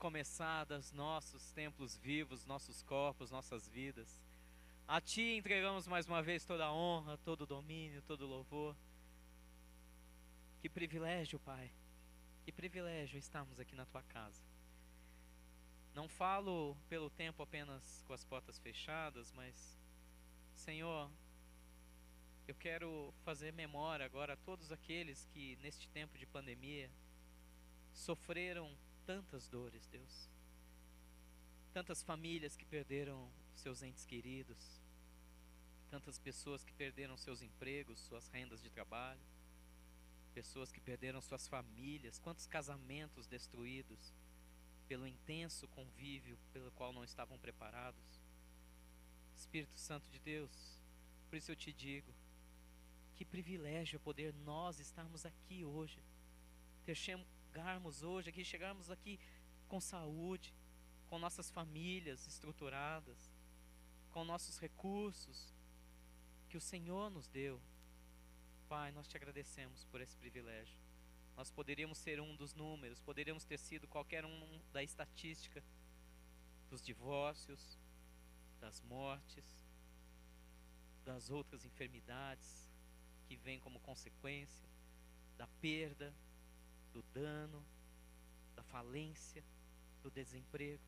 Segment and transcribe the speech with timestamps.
[0.00, 4.20] começadas, nossos templos vivos, nossos corpos, nossas vidas.
[4.88, 8.74] A Ti entregamos mais uma vez toda a honra, todo o domínio, todo o louvor.
[10.62, 11.70] Que privilégio, Pai.
[12.44, 14.42] Que privilégio estarmos aqui na Tua casa.
[15.94, 19.78] Não falo pelo tempo apenas com as portas fechadas, mas,
[20.54, 21.10] Senhor,
[22.48, 26.90] eu quero fazer memória agora a todos aqueles que, neste tempo de pandemia,
[27.92, 28.74] sofreram
[29.06, 30.28] tantas dores, Deus.
[31.72, 34.80] Tantas famílias que perderam seus entes queridos,
[35.90, 39.20] tantas pessoas que perderam seus empregos, suas rendas de trabalho,
[40.32, 44.12] pessoas que perderam suas famílias, quantos casamentos destruídos
[44.88, 48.20] pelo intenso convívio pelo qual não estavam preparados.
[49.36, 50.50] Espírito Santo de Deus,
[51.28, 52.12] por isso eu te digo,
[53.16, 55.98] que privilégio é poder nós estarmos aqui hoje,
[56.84, 56.94] ter
[57.50, 59.18] chegarmos hoje aqui, chegarmos aqui
[59.66, 60.54] com saúde,
[61.08, 63.18] com nossas famílias estruturadas,
[64.12, 65.52] com nossos recursos
[66.48, 67.60] que o Senhor nos deu.
[68.68, 70.78] Pai, nós te agradecemos por esse privilégio.
[71.36, 75.62] Nós poderíamos ser um dos números, poderíamos ter sido qualquer um da estatística
[76.68, 77.76] dos divórcios,
[78.60, 79.44] das mortes,
[81.04, 82.70] das outras enfermidades,
[83.26, 84.68] que vem como consequência
[85.36, 86.14] da perda,
[86.92, 87.64] do dano,
[88.54, 89.44] da falência,
[90.02, 90.82] do desemprego.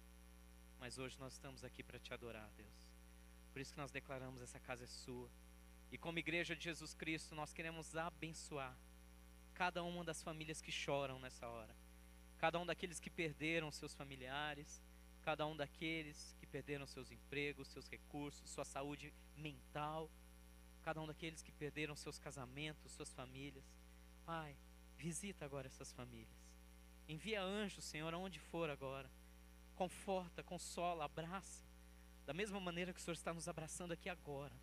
[0.78, 2.92] Mas hoje nós estamos aqui para te adorar, Deus.
[3.52, 5.30] Por isso que nós declaramos essa casa é sua.
[5.90, 8.76] E como igreja de Jesus Cristo, nós queremos abençoar
[9.54, 11.76] cada uma das famílias que choram nessa hora.
[12.38, 14.82] Cada um daqueles que perderam seus familiares,
[15.22, 20.10] cada um daqueles que perderam seus empregos, seus recursos, sua saúde mental,
[20.82, 23.64] cada um daqueles que perderam seus casamentos, suas famílias.
[24.24, 24.56] Pai,
[25.02, 26.40] visita agora essas famílias.
[27.08, 29.10] Envia anjos, Senhor, aonde for agora.
[29.74, 31.64] Conforta, consola, abraça.
[32.24, 34.54] Da mesma maneira que o Senhor está nos abraçando aqui agora.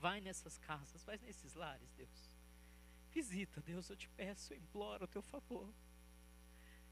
[0.00, 2.30] Vai nessas casas, vai nesses lares, Deus.
[3.12, 5.70] Visita, Deus, eu te peço, eu imploro o teu favor.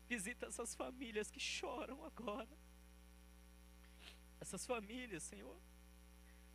[0.07, 2.57] Visita essas famílias que choram agora.
[4.39, 5.59] Essas famílias, Senhor,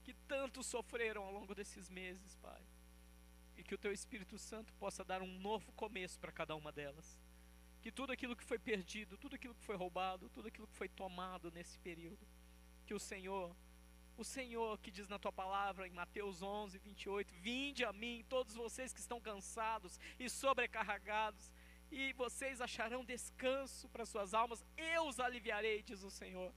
[0.03, 2.63] que tanto sofreram ao longo desses meses, Pai.
[3.57, 7.19] E que o Teu Espírito Santo possa dar um novo começo para cada uma delas.
[7.81, 10.87] Que tudo aquilo que foi perdido, tudo aquilo que foi roubado, tudo aquilo que foi
[10.87, 12.25] tomado nesse período,
[12.85, 13.55] que o Senhor,
[14.17, 18.55] o Senhor que diz na tua palavra em Mateus 11, 28, vinde a mim, todos
[18.55, 21.51] vocês que estão cansados e sobrecarregados,
[21.91, 26.53] e vocês acharão descanso para suas almas, eu os aliviarei, diz o Senhor.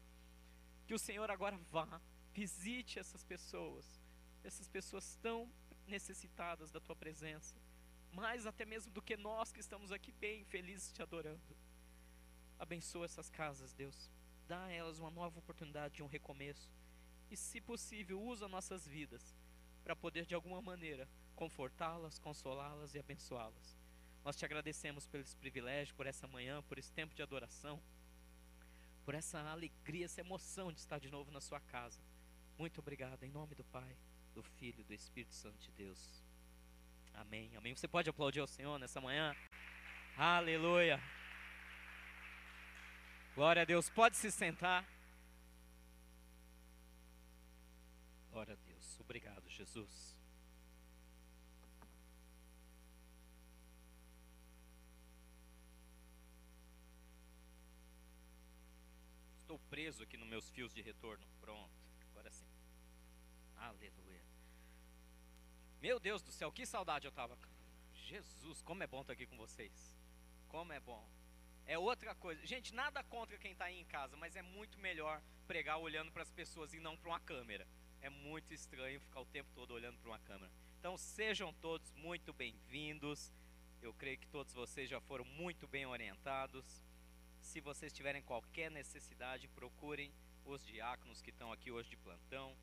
[0.87, 2.01] Que o Senhor agora vá
[2.33, 4.01] Visite essas pessoas,
[4.43, 5.51] essas pessoas tão
[5.91, 7.55] necessitadas da tua presença,
[8.13, 11.57] mais até mesmo do que nós que estamos aqui bem felizes te adorando.
[12.59, 14.11] Abençoa essas casas, Deus.
[14.47, 16.71] Dá a elas uma nova oportunidade de um recomeço.
[17.31, 19.35] E, se possível, usa nossas vidas
[19.83, 23.79] para poder, de alguma maneira, confortá-las, consolá-las e abençoá-las.
[24.25, 27.81] Nós te agradecemos por esse privilégio, por essa manhã, por esse tempo de adoração,
[29.05, 32.01] por essa alegria, essa emoção de estar de novo na sua casa.
[32.59, 33.97] Muito obrigado, em nome do Pai,
[34.41, 36.25] do Filho do Espírito Santo de Deus.
[37.13, 37.55] Amém.
[37.57, 37.75] Amém.
[37.75, 39.37] Você pode aplaudir ao Senhor nessa manhã?
[40.17, 40.99] Aleluia.
[43.35, 43.91] Glória a Deus.
[43.91, 44.83] Pode se sentar.
[48.31, 48.99] Glória a Deus.
[49.01, 50.17] Obrigado, Jesus.
[59.37, 61.27] Estou preso aqui nos meus fios de retorno.
[61.43, 61.81] Pronto.
[63.61, 64.25] Aleluia.
[65.83, 67.39] Meu Deus do céu, que saudade eu tava.
[67.93, 69.95] Jesus, como é bom estar aqui com vocês.
[70.49, 71.07] Como é bom.
[71.67, 72.45] É outra coisa.
[72.47, 76.23] Gente, nada contra quem está aí em casa, mas é muito melhor pregar olhando para
[76.23, 77.69] as pessoas e não para uma câmera.
[78.01, 80.51] É muito estranho ficar o tempo todo olhando para uma câmera.
[80.79, 83.31] Então sejam todos muito bem-vindos.
[83.83, 86.83] Eu creio que todos vocês já foram muito bem orientados.
[87.43, 90.13] Se vocês tiverem qualquer necessidade, procurem
[90.47, 92.57] os diáconos que estão aqui hoje de plantão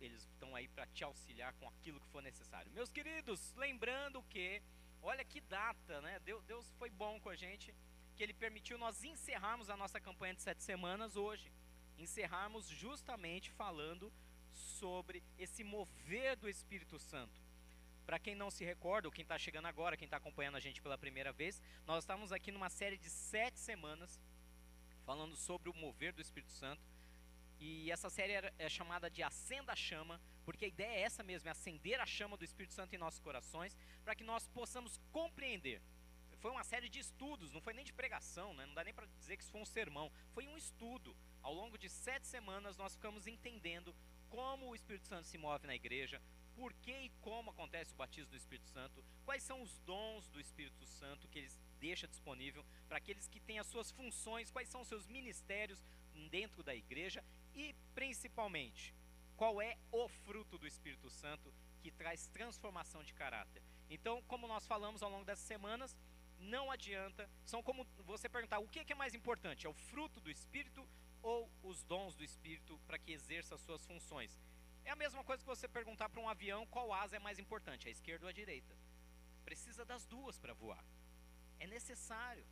[0.00, 2.70] eles estão aí para te auxiliar com aquilo que for necessário.
[2.72, 4.62] Meus queridos, lembrando que,
[5.02, 6.20] olha que data, né?
[6.20, 7.74] Deus, Deus foi bom com a gente,
[8.14, 11.52] que Ele permitiu nós encerrarmos a nossa campanha de sete semanas hoje.
[11.98, 14.12] Encerrarmos justamente falando
[14.52, 17.40] sobre esse mover do Espírito Santo.
[18.04, 20.80] Para quem não se recorda, ou quem está chegando agora, quem está acompanhando a gente
[20.80, 24.20] pela primeira vez, nós estamos aqui numa série de sete semanas
[25.04, 26.95] falando sobre o mover do Espírito Santo
[27.58, 31.48] e essa série é chamada de Acenda a Chama, porque a ideia é essa mesmo,
[31.48, 35.82] é acender a chama do Espírito Santo em nossos corações, para que nós possamos compreender.
[36.38, 38.66] foi uma série de estudos, não foi nem de pregação, né?
[38.66, 41.16] não dá nem para dizer que isso foi um sermão, foi um estudo.
[41.42, 43.94] Ao longo de sete semanas nós ficamos entendendo
[44.28, 46.20] como o Espírito Santo se move na igreja,
[46.54, 50.40] por que e como acontece o batismo do Espírito Santo, quais são os dons do
[50.40, 51.50] Espírito Santo que ele
[51.80, 55.82] deixa disponível para aqueles que têm as suas funções, quais são os seus ministérios
[56.30, 57.22] dentro da igreja
[57.56, 58.94] e principalmente
[59.36, 63.62] qual é o fruto do Espírito Santo que traz transformação de caráter.
[63.88, 65.96] Então, como nós falamos ao longo dessas semanas,
[66.38, 70.30] não adianta, são como você perguntar o que é mais importante, é o fruto do
[70.30, 70.86] Espírito
[71.22, 74.38] ou os dons do Espírito para que exerça as suas funções.
[74.84, 77.88] É a mesma coisa que você perguntar para um avião qual asa é mais importante,
[77.88, 78.76] a esquerda ou a direita.
[79.44, 80.84] Precisa das duas para voar.
[81.58, 82.46] É necessário,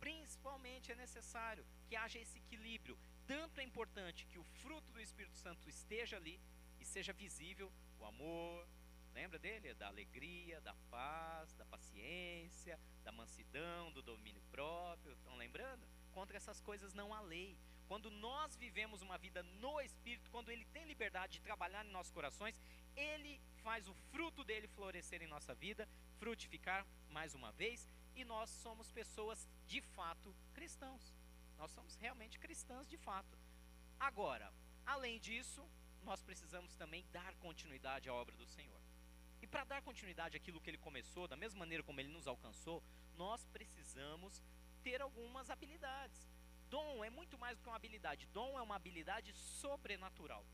[0.00, 2.98] principalmente é necessário que haja esse equilíbrio.
[3.30, 6.40] Tanto é importante que o fruto do Espírito Santo esteja ali
[6.80, 8.66] e seja visível o amor,
[9.14, 9.72] lembra dele?
[9.74, 15.12] Da alegria, da paz, da paciência, da mansidão, do domínio próprio.
[15.12, 15.86] Estão lembrando?
[16.10, 17.56] Contra essas coisas não há lei.
[17.86, 22.10] Quando nós vivemos uma vida no Espírito, quando Ele tem liberdade de trabalhar em nossos
[22.10, 22.60] corações,
[22.96, 25.88] Ele faz o fruto dele florescer em nossa vida,
[26.18, 31.19] frutificar mais uma vez, e nós somos pessoas de fato cristãos.
[31.60, 33.38] Nós somos realmente cristãs de fato.
[34.08, 34.50] Agora,
[34.86, 35.62] além disso,
[36.02, 38.80] nós precisamos também dar continuidade à obra do Senhor.
[39.42, 42.82] E para dar continuidade àquilo que ele começou, da mesma maneira como ele nos alcançou,
[43.14, 44.42] nós precisamos
[44.82, 46.26] ter algumas habilidades.
[46.70, 48.26] Dom é muito mais do que uma habilidade.
[48.28, 50.46] Dom é uma habilidade sobrenatural.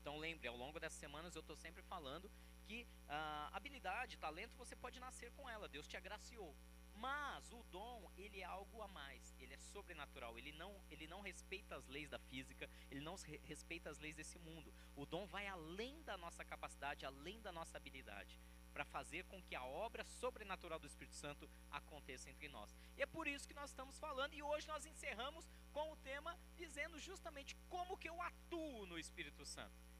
[0.00, 2.30] Então lembre, ao longo dessas semanas eu estou sempre falando
[2.64, 5.68] que uh, habilidade, talento, você pode nascer com ela.
[5.68, 6.56] Deus te agraciou.
[7.02, 11.20] Mas o dom, ele é algo a mais, ele é sobrenatural, ele não, ele não
[11.20, 14.72] respeita as leis da física, ele não respeita as leis desse mundo.
[14.94, 18.38] O dom vai além da nossa capacidade, além da nossa habilidade
[18.72, 22.74] para fazer com que a obra sobrenatural do Espírito Santo aconteça entre nós.
[22.96, 26.38] E é por isso que nós estamos falando e hoje nós encerramos com o tema
[26.56, 29.91] dizendo justamente como que eu atuo no Espírito Santo.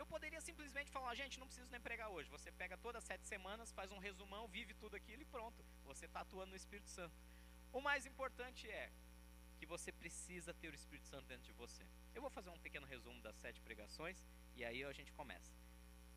[0.00, 2.30] Eu poderia simplesmente falar, gente, não preciso nem pregar hoje.
[2.30, 5.62] Você pega todas as sete semanas, faz um resumão, vive tudo aquilo e pronto.
[5.84, 7.14] Você está atuando no Espírito Santo.
[7.70, 8.90] O mais importante é
[9.58, 11.84] que você precisa ter o Espírito Santo dentro de você.
[12.14, 14.24] Eu vou fazer um pequeno resumo das sete pregações
[14.56, 15.52] e aí a gente começa.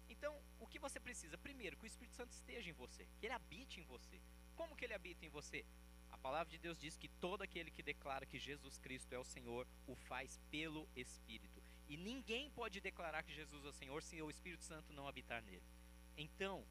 [0.07, 1.37] Então, o que você precisa?
[1.37, 4.21] Primeiro, que o Espírito Santo esteja em você, que ele habite em você.
[4.55, 5.65] Como que ele habita em você?
[6.09, 9.25] A palavra de Deus diz que todo aquele que declara que Jesus Cristo é o
[9.25, 11.52] Senhor, o faz pelo Espírito.
[11.87, 15.41] E ninguém pode declarar que Jesus é o Senhor se o Espírito Santo não habitar
[15.43, 15.63] nele.
[16.17, 16.65] Então,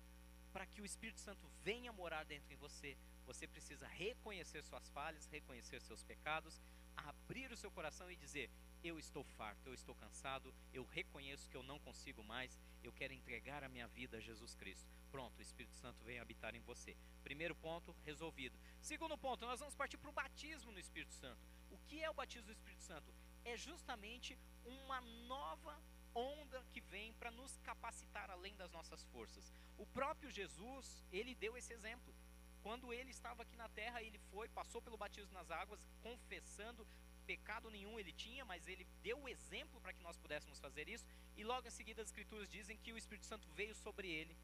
[0.52, 5.26] para que o Espírito Santo venha morar dentro de você, você precisa reconhecer suas falhas,
[5.26, 6.60] reconhecer seus pecados,
[6.96, 8.50] abrir o seu coração e dizer:
[8.82, 13.12] Eu estou farto, eu estou cansado, eu reconheço que eu não consigo mais, eu quero
[13.12, 14.88] entregar a minha vida a Jesus Cristo.
[15.10, 16.96] Pronto, o Espírito Santo vem habitar em você.
[17.22, 18.58] Primeiro ponto, resolvido.
[18.80, 21.40] Segundo ponto, nós vamos partir para o batismo no Espírito Santo.
[21.70, 23.14] O que é o batismo do Espírito Santo?
[23.44, 25.80] É justamente uma nova
[26.14, 29.52] onda que vem para nos capacitar além das nossas forças.
[29.78, 32.14] O próprio Jesus, ele deu esse exemplo.
[32.62, 36.86] Quando ele estava aqui na terra, ele foi, passou pelo batismo nas águas, confessando
[37.22, 41.06] pecado nenhum ele tinha, mas ele deu o exemplo para que nós pudéssemos fazer isso.
[41.36, 44.36] E logo em seguida as escrituras dizem que o Espírito Santo veio sobre ele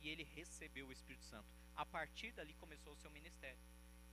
[0.00, 1.48] e ele recebeu o Espírito Santo.
[1.74, 3.60] A partir dali começou o seu ministério.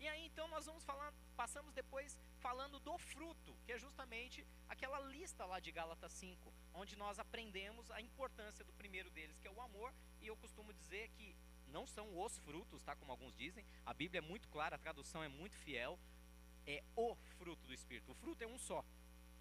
[0.04, 5.00] E aí então nós vamos falar, passamos depois falando do fruto, que é justamente aquela
[5.00, 9.52] lista lá de Gálatas 5, onde nós aprendemos a importância do primeiro deles, que é
[9.52, 11.34] o amor, e eu costumo dizer que
[11.68, 12.98] não são os frutos, tá?
[12.98, 13.66] Como alguns dizem.
[13.86, 15.98] A Bíblia é muito clara, a tradução é muito fiel
[16.68, 18.12] é o fruto do Espírito.
[18.12, 18.84] O fruto é um só.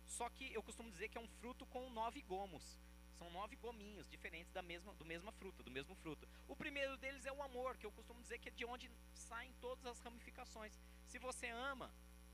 [0.06, 2.78] Só que eu costumo dizer que é um fruto com nove gomos.
[3.18, 6.28] São nove gominhos diferentes da mesma, do mesma fruta, do mesmo fruto.
[6.48, 9.52] O primeiro deles é o amor, que eu costumo dizer que é de onde saem
[9.60, 10.78] todas as ramificações.
[11.06, 11.92] Se você ama,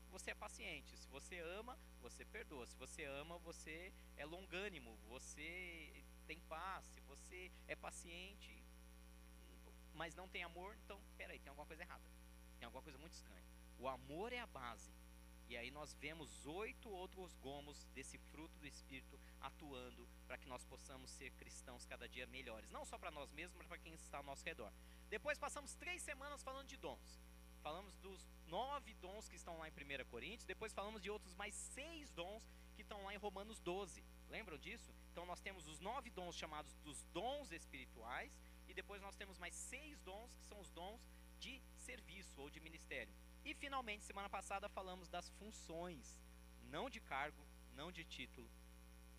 [0.09, 0.97] você é paciente.
[0.97, 2.65] Se você ama, você perdoa.
[2.65, 4.97] Se você ama, você é longânimo.
[5.07, 6.85] Você tem paz.
[6.87, 8.63] Se você é paciente,
[9.93, 12.03] mas não tem amor, então, peraí, tem alguma coisa errada.
[12.57, 13.43] Tem alguma coisa muito estranha.
[13.77, 14.91] O amor é a base.
[15.49, 20.63] E aí nós vemos oito outros gomos desse fruto do Espírito atuando para que nós
[20.63, 22.69] possamos ser cristãos cada dia melhores.
[22.69, 24.71] Não só para nós mesmos, mas para quem está ao nosso redor.
[25.09, 27.19] Depois passamos três semanas falando de dons.
[27.63, 30.45] Falamos dos nove dons que estão lá em 1 Coríntios.
[30.45, 32.43] Depois falamos de outros mais seis dons
[32.75, 34.03] que estão lá em Romanos 12.
[34.29, 34.93] Lembram disso?
[35.11, 38.31] Então nós temos os nove dons chamados dos dons espirituais.
[38.67, 41.01] E depois nós temos mais seis dons que são os dons
[41.39, 43.13] de serviço ou de ministério.
[43.49, 46.21] E finalmente, semana passada falamos das funções,
[46.73, 48.47] não de cargo, não de título.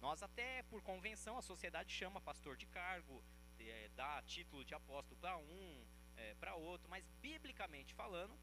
[0.00, 3.24] Nós até por convenção a sociedade chama pastor de cargo,
[3.58, 5.84] é, dá título de apóstolo para um,
[6.16, 8.38] é, para outro, mas biblicamente falando,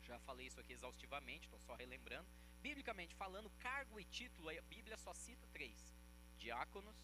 [0.00, 2.26] já falei isso aqui exaustivamente, estou só relembrando.
[2.62, 5.94] Biblicamente falando, cargo e título, a Bíblia só cita três:
[6.38, 6.96] diáconos,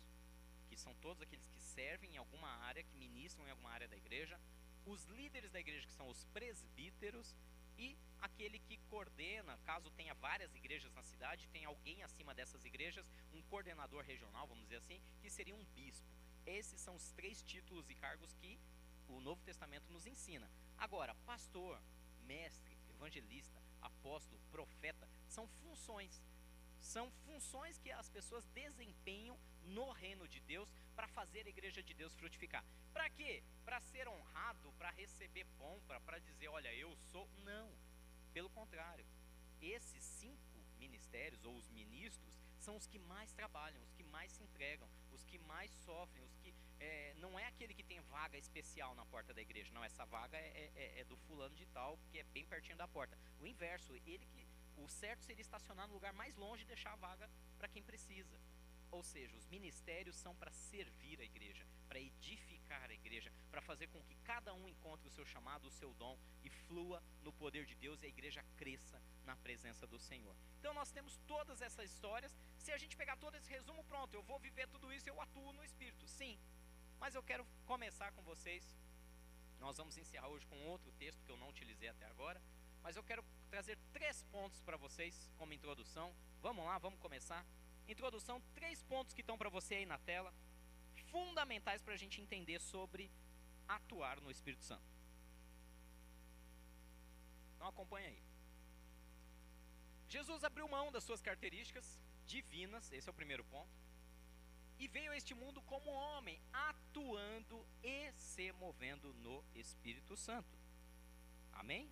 [0.67, 3.99] que são todos aqueles que servem em alguma área, que ministram em alguma área da
[3.99, 4.41] igreja,
[4.87, 7.37] os líderes da igreja, que são os presbíteros,
[7.79, 13.07] e aquele que coordena, caso tenha várias igrejas na cidade, tem alguém acima dessas igrejas,
[13.33, 16.07] um coordenador regional, vamos dizer assim, que seria um bispo.
[16.45, 18.59] Esses são os três títulos e cargos que
[19.09, 20.51] o Novo Testamento nos ensina.
[20.77, 21.81] Agora, pastor,
[22.27, 26.23] mestre, evangelista, apóstolo, profeta, são funções.
[26.81, 31.95] São funções que as pessoas desempenham no reino de Deus para fazer a igreja de
[31.95, 32.65] Deus frutificar.
[32.93, 33.45] Para quê?
[33.65, 37.25] Para ser honrado, para receber pompa, para dizer, olha, eu sou.
[37.45, 37.71] Não.
[38.33, 39.07] Pelo contrário.
[39.63, 44.43] Esses cinco ministérios, ou os ministros, são os que mais trabalham, os que mais se
[44.43, 46.53] entregam, os que mais sofrem, os que.
[46.81, 49.71] É, não é aquele que tem vaga especial na porta da igreja.
[49.73, 52.89] Não, essa vaga é, é, é do fulano de tal, porque é bem pertinho da
[52.89, 53.17] porta.
[53.41, 54.45] O inverso, ele que.
[54.77, 58.37] O certo seria estacionar no lugar mais longe e deixar a vaga para quem precisa.
[58.91, 63.87] Ou seja, os ministérios são para servir a igreja, para edificar a igreja, para fazer
[63.89, 67.67] com que cada um encontre o seu chamado, o seu dom e flua no poder
[67.67, 70.35] de Deus e a igreja cresça na presença do Senhor.
[70.59, 72.35] Então nós temos todas essas histórias.
[72.57, 75.53] Se a gente pegar todo esse resumo, pronto, eu vou viver tudo isso, eu atuo
[75.53, 76.07] no Espírito.
[76.07, 76.39] Sim.
[76.99, 78.65] Mas eu quero começar com vocês.
[79.61, 82.41] Nós vamos encerrar hoje com outro texto que eu não utilizei até agora.
[82.83, 86.15] Mas eu quero trazer três pontos para vocês como introdução.
[86.41, 87.45] Vamos lá, vamos começar.
[87.89, 90.33] Introdução, três pontos que estão para você aí na tela,
[91.11, 93.11] fundamentais para a gente entender sobre
[93.67, 94.85] atuar no Espírito Santo.
[97.55, 98.23] Então acompanha aí.
[100.09, 103.71] Jesus abriu mão das suas características divinas, esse é o primeiro ponto,
[104.79, 110.57] e veio a este mundo como homem, atuando e se movendo no Espírito Santo.
[111.53, 111.91] Amém?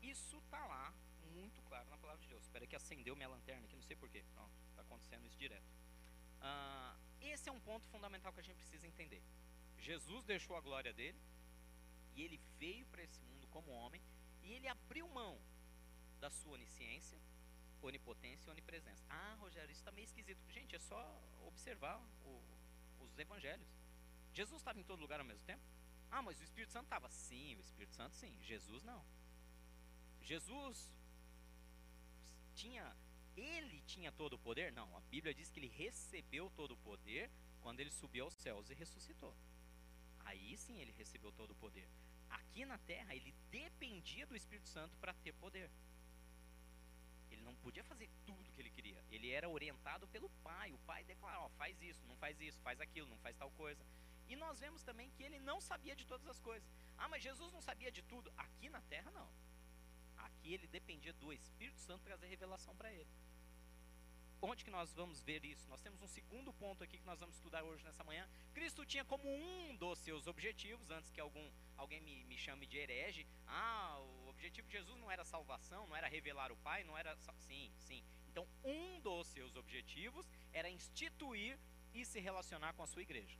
[0.00, 0.94] Isso está lá
[1.34, 2.42] muito claro na palavra de Deus.
[2.42, 4.24] Espera que acendeu minha lanterna aqui, não sei porquê.
[4.32, 5.68] Pronto, está acontecendo isso direto.
[6.40, 9.22] Uh, esse é um ponto fundamental que a gente precisa entender.
[9.78, 11.18] Jesus deixou a glória dele
[12.14, 14.02] e ele veio para esse mundo como homem
[14.42, 15.38] e ele abriu mão
[16.20, 17.18] da sua onisciência,
[17.82, 19.04] onipotência e onipresença.
[19.08, 20.40] Ah, Rogério, isso está meio esquisito.
[20.50, 21.00] Gente, é só
[21.46, 22.42] observar o,
[23.00, 23.68] os evangelhos.
[24.32, 25.62] Jesus estava em todo lugar ao mesmo tempo?
[26.10, 27.10] Ah, mas o Espírito Santo estava.
[27.10, 28.38] Sim, o Espírito Santo sim.
[28.42, 29.04] Jesus não.
[30.22, 30.90] Jesus
[32.54, 32.84] tinha
[33.36, 34.72] ele tinha todo o poder?
[34.72, 37.30] Não, a Bíblia diz que ele recebeu todo o poder
[37.60, 39.34] quando ele subiu aos céus e ressuscitou.
[40.24, 41.88] Aí sim ele recebeu todo o poder.
[42.30, 45.70] Aqui na terra ele dependia do Espírito Santo para ter poder.
[47.30, 49.04] Ele não podia fazer tudo o que ele queria.
[49.10, 50.72] Ele era orientado pelo Pai.
[50.72, 53.84] O Pai declarou: faz isso, não faz isso, faz aquilo, não faz tal coisa.
[54.28, 56.68] E nós vemos também que ele não sabia de todas as coisas.
[56.96, 58.32] Ah, mas Jesus não sabia de tudo.
[58.36, 59.28] Aqui na terra, não.
[60.44, 63.08] Aqui ele dependia do Espírito Santo trazer revelação para ele.
[64.42, 65.66] Onde que nós vamos ver isso?
[65.70, 68.28] Nós temos um segundo ponto aqui que nós vamos estudar hoje nessa manhã.
[68.52, 72.76] Cristo tinha como um dos seus objetivos, antes que algum, alguém me, me chame de
[72.76, 76.98] herege, ah, o objetivo de Jesus não era salvação, não era revelar o Pai, não
[76.98, 77.16] era.
[77.38, 78.04] Sim, sim.
[78.28, 81.58] Então, um dos seus objetivos era instituir
[81.94, 83.38] e se relacionar com a sua igreja.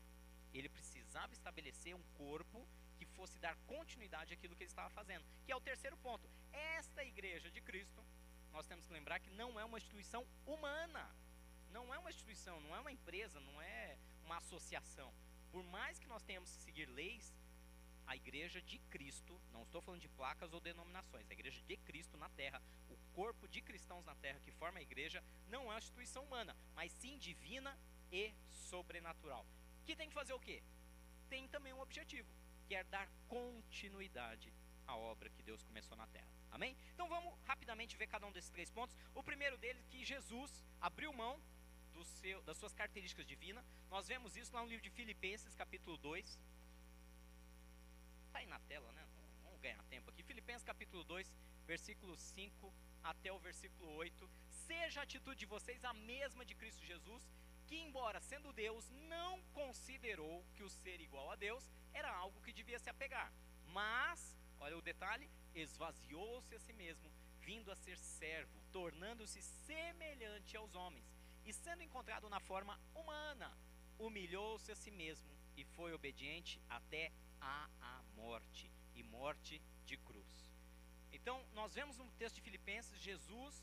[0.54, 2.83] Ele precisava estabelecer um corpo que
[3.14, 5.24] fosse dar continuidade àquilo que ele estava fazendo.
[5.44, 6.28] Que é o terceiro ponto.
[6.52, 8.04] Esta igreja de Cristo,
[8.52, 11.04] nós temos que lembrar que não é uma instituição humana.
[11.70, 15.12] Não é uma instituição, não é uma empresa, não é uma associação.
[15.50, 17.34] Por mais que nós tenhamos que seguir leis,
[18.06, 22.16] a igreja de Cristo, não estou falando de placas ou denominações, a igreja de Cristo
[22.16, 25.78] na terra, o corpo de cristãos na terra que forma a igreja, não é uma
[25.78, 27.76] instituição humana, mas sim divina
[28.12, 28.32] e
[28.68, 29.46] sobrenatural.
[29.84, 30.62] Que tem que fazer o quê?
[31.28, 32.28] Tem também um objetivo
[32.68, 34.52] quer dar continuidade
[34.86, 36.28] à obra que Deus começou na terra.
[36.50, 36.76] Amém?
[36.92, 38.96] Então vamos rapidamente ver cada um desses três pontos.
[39.14, 41.40] O primeiro deles que Jesus abriu mão
[42.24, 43.64] seu, das suas características divinas.
[43.90, 46.38] Nós vemos isso lá no livro de Filipenses, capítulo 2.
[48.26, 49.06] Está aí na tela, né?
[49.44, 50.22] Vamos ganhar tempo aqui.
[50.22, 51.32] Filipenses, capítulo 2,
[51.66, 54.30] versículo 5 até o versículo 8.
[54.66, 57.22] Seja a atitude de vocês a mesma de Cristo Jesus,
[57.66, 62.52] que, embora sendo Deus, não considerou que o ser igual a Deus era algo que
[62.52, 63.32] devia se apegar.
[63.66, 70.74] Mas, olha o detalhe, esvaziou-se a si mesmo, vindo a ser servo, tornando-se semelhante aos
[70.74, 71.04] homens,
[71.44, 73.56] e sendo encontrado na forma humana,
[73.98, 80.50] humilhou-se a si mesmo e foi obediente até a, a morte e morte de cruz.
[81.12, 83.54] Então, nós vemos no texto de Filipenses Jesus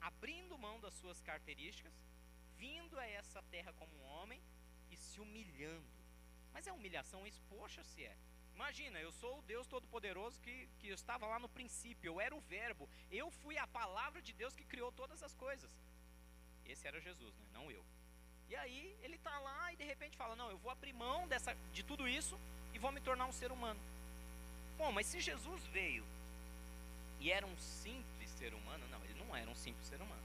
[0.00, 1.92] abrindo mão das suas características,
[2.60, 4.40] vindo a essa terra como um homem
[4.90, 5.90] e se humilhando.
[6.52, 7.40] Mas é humilhação isso?
[7.48, 8.14] Poxa, se é.
[8.54, 12.40] Imagina, eu sou o Deus Todo-Poderoso que, que estava lá no princípio, eu era o
[12.40, 15.70] Verbo, eu fui a palavra de Deus que criou todas as coisas.
[16.66, 17.46] Esse era Jesus, né?
[17.54, 17.82] não eu.
[18.50, 21.56] E aí ele está lá e de repente fala: Não, eu vou abrir mão dessa,
[21.72, 22.38] de tudo isso
[22.74, 23.80] e vou me tornar um ser humano.
[24.76, 26.04] Bom, mas se Jesus veio
[27.20, 30.22] e era um simples ser humano, não, ele não era um simples ser humano.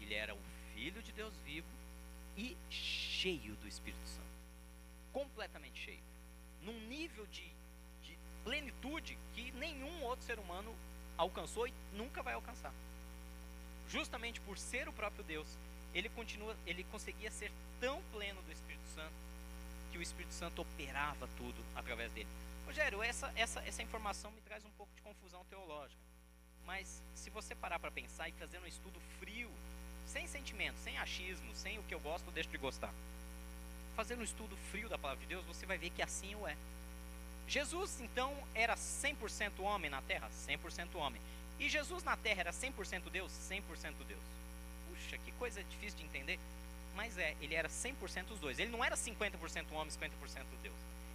[0.00, 0.42] Ele era o
[0.74, 1.66] Filho de Deus vivo
[2.36, 4.24] e cheio do Espírito Santo
[5.14, 6.02] completamente cheio
[6.62, 7.46] num nível de,
[8.02, 10.74] de plenitude que nenhum outro ser humano
[11.16, 12.72] alcançou e nunca vai alcançar.
[13.88, 15.46] Justamente por ser o próprio Deus,
[15.94, 19.14] ele continua, ele conseguia ser tão pleno do Espírito Santo
[19.92, 22.28] que o Espírito Santo operava tudo através dele.
[22.66, 26.00] Rogério, essa, essa, essa informação me traz um pouco de confusão teológica.
[26.66, 29.50] Mas se você parar para pensar e fazer um estudo frio,
[30.06, 32.92] sem sentimento, sem achismo, sem o que eu gosto ou deixo de gostar,
[33.94, 36.56] fazendo um estudo frio da palavra de Deus, você vai ver que assim o é.
[37.46, 40.30] Jesus, então, era 100% homem na terra?
[40.46, 41.20] 100% homem.
[41.58, 43.30] E Jesus na terra era 100% Deus?
[43.32, 43.60] 100%
[44.08, 44.22] Deus.
[44.88, 46.38] Puxa, que coisa difícil de entender.
[46.96, 48.58] Mas é, ele era 100% os dois.
[48.58, 50.10] Ele não era 50% homem, 50%
[50.62, 50.74] Deus.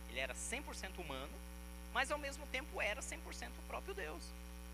[0.10, 1.34] Ele era 100% humano,
[1.94, 3.18] mas ao mesmo tempo era 100%
[3.58, 4.24] o próprio Deus.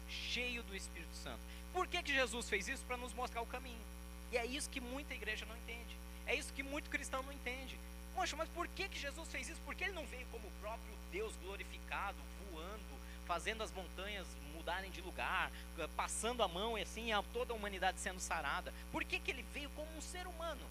[0.09, 1.39] Cheio do Espírito Santo.
[1.73, 2.83] Por que, que Jesus fez isso?
[2.85, 3.94] Para nos mostrar o caminho.
[4.35, 5.95] E é isso que muita igreja não entende.
[6.27, 7.79] É isso que muito cristão não entende.
[8.13, 9.61] Poxa, mas por que, que Jesus fez isso?
[9.63, 12.17] Porque ele não veio como o próprio Deus glorificado,
[12.51, 17.53] voando, fazendo as montanhas mudarem de lugar, eh, passando a mão e assim a toda
[17.53, 18.73] a humanidade sendo sarada.
[18.91, 20.67] Por que, que ele veio como um ser humano?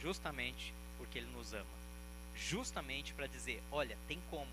[0.00, 1.76] Justamente porque ele nos ama.
[2.34, 4.50] Justamente para dizer: olha, tem como.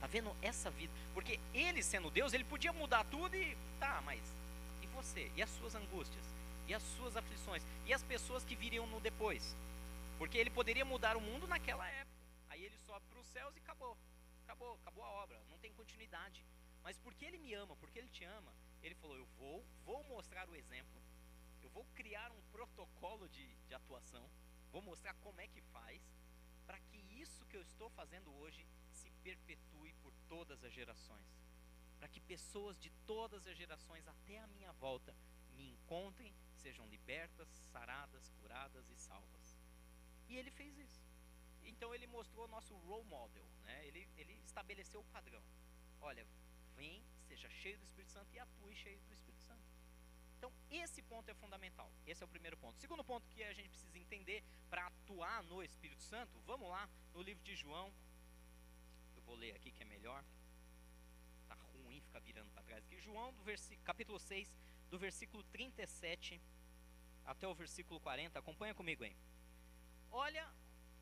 [0.00, 0.92] Tá vendo essa vida?
[1.12, 4.20] Porque ele sendo Deus, ele podia mudar tudo e tá, mas
[4.84, 5.28] e você?
[5.34, 6.30] E as suas angústias?
[6.70, 7.66] E as suas aflições?
[7.84, 9.56] E as pessoas que viriam no depois?
[10.16, 12.20] Porque ele poderia mudar o mundo naquela época.
[12.48, 13.96] Aí ele sobe para os céus e acabou.
[14.44, 16.46] Acabou, acabou a obra, não tem continuidade.
[16.84, 18.52] Mas porque ele me ama, porque ele te ama,
[18.84, 21.02] ele falou: Eu vou, vou mostrar o exemplo,
[21.60, 24.30] eu vou criar um protocolo de, de atuação,
[24.70, 26.00] vou mostrar como é que faz,
[26.68, 31.26] para que isso que eu estou fazendo hoje se perpetue por todas as gerações.
[31.98, 35.12] Para que pessoas de todas as gerações até a minha volta
[35.56, 39.58] me encontrem, sejam libertas, saradas, curadas e salvas.
[40.28, 41.02] E ele fez isso.
[41.64, 43.86] Então ele mostrou o nosso role model, né?
[43.86, 45.42] ele, ele estabeleceu o padrão.
[46.00, 46.26] Olha,
[46.76, 49.62] vem, seja cheio do Espírito Santo e atue cheio do Espírito Santo.
[50.38, 51.92] Então, esse ponto é fundamental.
[52.06, 52.80] Esse é o primeiro ponto.
[52.80, 57.20] Segundo ponto que a gente precisa entender para atuar no Espírito Santo, vamos lá no
[57.20, 57.92] livro de João.
[59.16, 60.24] Eu vou ler aqui que é melhor.
[61.46, 62.98] Tá ruim ficar virando para trás aqui.
[63.00, 63.44] João, do
[63.84, 64.56] capítulo 6,
[64.90, 66.40] do versículo 37
[67.24, 68.38] até o versículo 40.
[68.38, 69.16] Acompanha comigo, hein?
[70.10, 70.52] Olha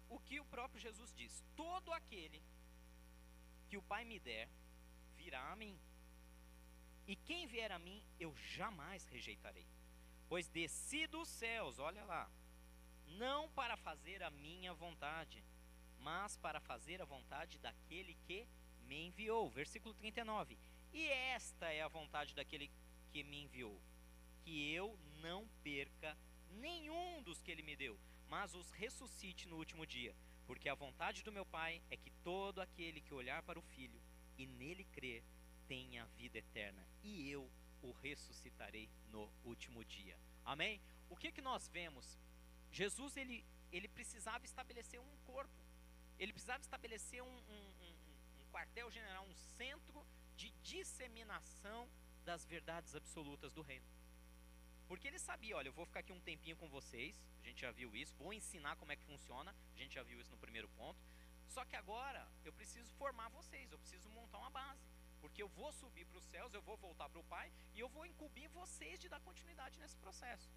[0.08, 2.42] o que o próprio Jesus diz: Todo aquele
[3.68, 4.48] que o Pai me der
[5.16, 5.78] virá a mim.
[7.06, 9.66] E quem vier a mim, eu jamais rejeitarei.
[10.28, 12.30] Pois desci dos céus, olha lá,
[13.06, 15.42] não para fazer a minha vontade,
[15.98, 18.46] mas para fazer a vontade daquele que
[18.82, 19.48] me enviou.
[19.48, 20.58] Versículo 39.
[20.92, 22.70] E esta é a vontade daquele
[23.10, 23.80] que me enviou:
[24.42, 26.16] que eu não perca
[26.50, 30.14] nenhum dos que ele me deu, mas os ressuscite no último dia.
[30.46, 34.00] Porque a vontade do meu Pai é que todo aquele que olhar para o Filho
[34.38, 35.22] e nele crer
[35.66, 37.50] tenha vida eterna, e eu
[37.82, 40.18] o ressuscitarei no último dia.
[40.44, 40.80] Amém?
[41.10, 42.18] O que que nós vemos?
[42.70, 45.62] Jesus ele, ele precisava estabelecer um corpo,
[46.18, 47.94] ele precisava estabelecer um, um, um,
[48.40, 50.04] um quartel-general, um centro
[50.36, 51.88] de disseminação
[52.28, 53.86] das verdades absolutas do reino.
[54.86, 57.70] Porque ele sabia, olha, eu vou ficar aqui um tempinho com vocês, a gente já
[57.70, 60.68] viu isso, vou ensinar como é que funciona, a gente já viu isso no primeiro
[60.80, 61.00] ponto.
[61.54, 64.84] Só que agora eu preciso formar vocês, eu preciso montar uma base.
[65.22, 67.88] Porque eu vou subir para os céus, eu vou voltar para o Pai e eu
[67.88, 70.50] vou incumbir vocês de dar continuidade nesse processo.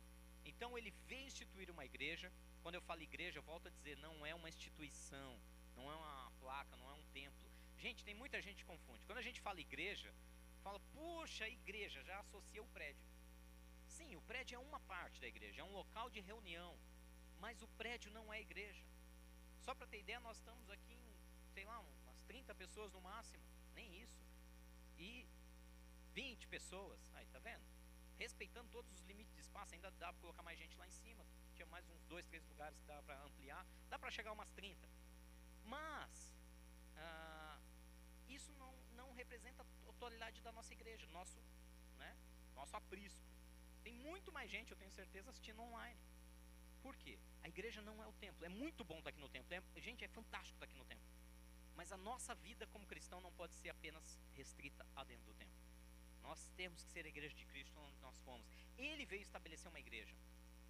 [0.43, 2.29] Então ele veio instituir uma igreja.
[2.61, 5.31] Quando eu falo igreja, eu volto a dizer, não é uma instituição,
[5.77, 7.49] não é uma placa, não é um templo.
[7.77, 9.05] Gente, tem muita gente que confunde.
[9.05, 10.13] Quando a gente fala igreja,
[10.61, 13.05] fala, puxa, igreja, já associa o prédio.
[13.87, 16.77] Sim, o prédio é uma parte da igreja, é um local de reunião,
[17.39, 18.85] mas o prédio não é igreja.
[19.59, 21.15] Só para ter ideia, nós estamos aqui em,
[21.53, 23.43] sei lá, umas 30 pessoas no máximo,
[23.75, 24.19] nem isso.
[24.97, 25.27] E
[26.13, 27.63] 20 pessoas, aí tá vendo?
[28.17, 31.25] Respeitando todos os limites de espaço, ainda dá para colocar mais gente lá em cima.
[31.55, 34.87] Tinha mais uns dois, três lugares que dá para ampliar, dá para chegar umas 30.
[35.65, 36.35] Mas
[36.97, 37.59] ah,
[38.29, 39.65] isso não, não representa
[40.41, 41.37] da nossa igreja, nosso,
[41.97, 42.15] né,
[42.55, 43.21] nosso aprisco.
[43.83, 45.99] Tem muito mais gente, eu tenho certeza, assistindo online.
[46.81, 47.19] Por quê?
[47.43, 48.43] A igreja não é o templo.
[48.43, 49.53] É muito bom estar aqui no templo.
[49.53, 51.05] É, gente, é fantástico estar aqui no templo.
[51.75, 55.55] Mas a nossa vida como cristão não pode ser apenas restrita a dentro do templo.
[56.21, 58.45] Nós temos que ser a igreja de Cristo onde nós fomos.
[58.77, 60.15] Ele veio estabelecer uma igreja.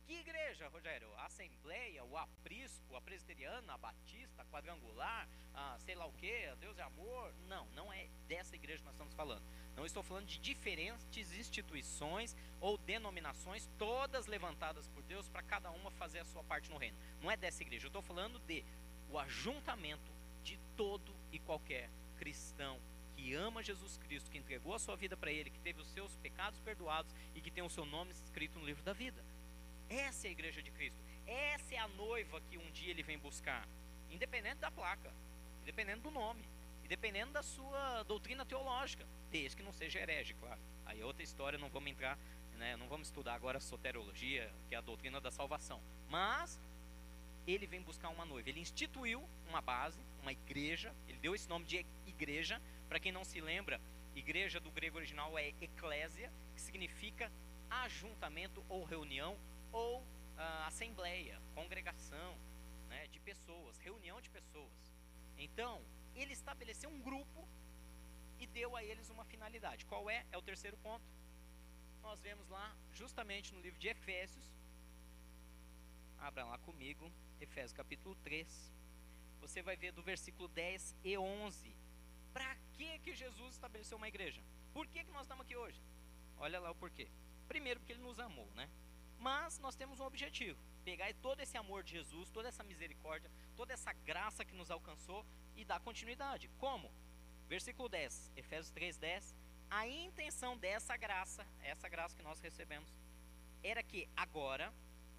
[0.05, 1.13] Que igreja, Rogério?
[1.15, 6.31] A Assembleia, o aprisco, a presbiteriana, a batista, a quadrangular, a sei lá o que,
[6.59, 7.33] Deus é amor?
[7.47, 9.43] Não, não é dessa igreja que nós estamos falando.
[9.75, 15.91] Não estou falando de diferentes instituições ou denominações, todas levantadas por Deus para cada uma
[15.91, 16.97] fazer a sua parte no reino.
[17.21, 17.85] Não é dessa igreja.
[17.85, 18.63] Eu estou falando de
[19.09, 20.11] o ajuntamento
[20.43, 22.79] de todo e qualquer cristão
[23.15, 26.15] que ama Jesus Cristo, que entregou a sua vida para Ele, que teve os seus
[26.17, 29.23] pecados perdoados e que tem o seu nome escrito no livro da vida.
[29.89, 30.99] Essa é a igreja de Cristo.
[31.27, 33.67] Essa é a noiva que um dia Ele vem buscar,
[34.11, 35.11] independente da placa,
[35.61, 36.43] independente do nome,
[36.83, 40.59] independente da sua doutrina teológica, desde que não seja herege, claro.
[40.85, 42.17] Aí é outra história, não vamos entrar,
[42.57, 45.81] né, não vamos estudar agora a soterologia, que é a doutrina da salvação.
[46.09, 46.59] Mas
[47.47, 48.49] ele vem buscar uma noiva.
[48.49, 53.23] Ele instituiu uma base, uma igreja, ele deu esse nome de igreja para quem não
[53.23, 53.79] se lembra,
[54.15, 57.31] igreja do grego original é eclésia, que significa
[57.69, 59.37] ajuntamento ou reunião
[59.71, 60.03] ou uh,
[60.67, 62.35] assembleia, congregação
[63.11, 64.81] de pessoas, reunião de pessoas.
[65.37, 65.83] Então,
[66.15, 67.47] ele estabeleceu um grupo
[68.39, 69.85] e deu a eles uma finalidade.
[69.85, 70.25] Qual é?
[70.31, 71.05] É o terceiro ponto.
[72.01, 74.45] Nós vemos lá, justamente no livro de Efésios.
[76.17, 78.47] Abra lá comigo, Efésios capítulo 3.
[79.41, 81.75] Você vai ver do versículo 10 e 11
[82.33, 84.41] para que, que Jesus estabeleceu uma igreja?
[84.73, 85.81] Por que, que nós estamos aqui hoje?
[86.37, 87.07] Olha lá o porquê.
[87.47, 88.69] Primeiro, porque ele nos amou, né?
[89.19, 93.73] Mas nós temos um objetivo: pegar todo esse amor de Jesus, toda essa misericórdia, toda
[93.73, 96.49] essa graça que nos alcançou e dar continuidade.
[96.57, 96.91] Como?
[97.47, 99.35] Versículo 10, Efésios 3, 10.
[99.69, 102.91] A intenção dessa graça, essa graça que nós recebemos,
[103.63, 104.73] era que agora,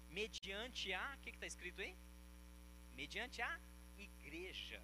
[0.09, 1.15] mediante a.
[1.15, 1.95] O que está escrito aí?
[2.93, 3.59] Mediante a
[3.97, 4.81] igreja.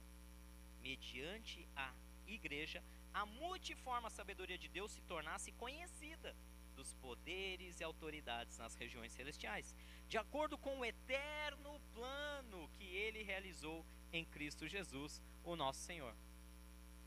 [0.82, 1.94] Mediante a
[2.26, 6.36] igreja, a multiforme sabedoria de Deus se tornasse conhecida
[6.80, 9.76] dos poderes e autoridades nas regiões celestiais,
[10.08, 16.16] de acordo com o eterno plano que ele realizou em Cristo Jesus, o nosso Senhor.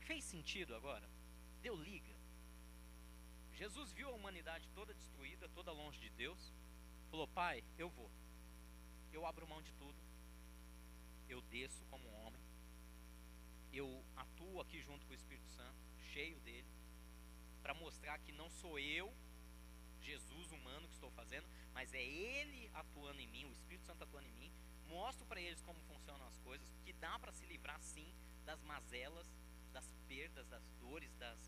[0.01, 1.09] Fez sentido agora?
[1.61, 2.15] Deu liga?
[3.53, 6.53] Jesus viu a humanidade toda destruída, toda longe de Deus,
[7.09, 8.11] falou: Pai, eu vou,
[9.11, 9.97] eu abro mão de tudo,
[11.27, 12.43] eu desço como um homem
[13.73, 15.75] eu atuo aqui junto com o Espírito Santo,
[16.11, 16.67] cheio dele,
[17.63, 19.11] para mostrar que não sou eu,
[20.03, 24.27] Jesus humano, que estou fazendo, mas é Ele atuando em mim, o Espírito Santo atuando
[24.27, 24.51] em mim.
[24.87, 28.13] Mostro para eles como funcionam as coisas, que dá para se livrar sim
[28.45, 29.27] das mazelas,
[29.71, 31.39] das perdas, das dores, das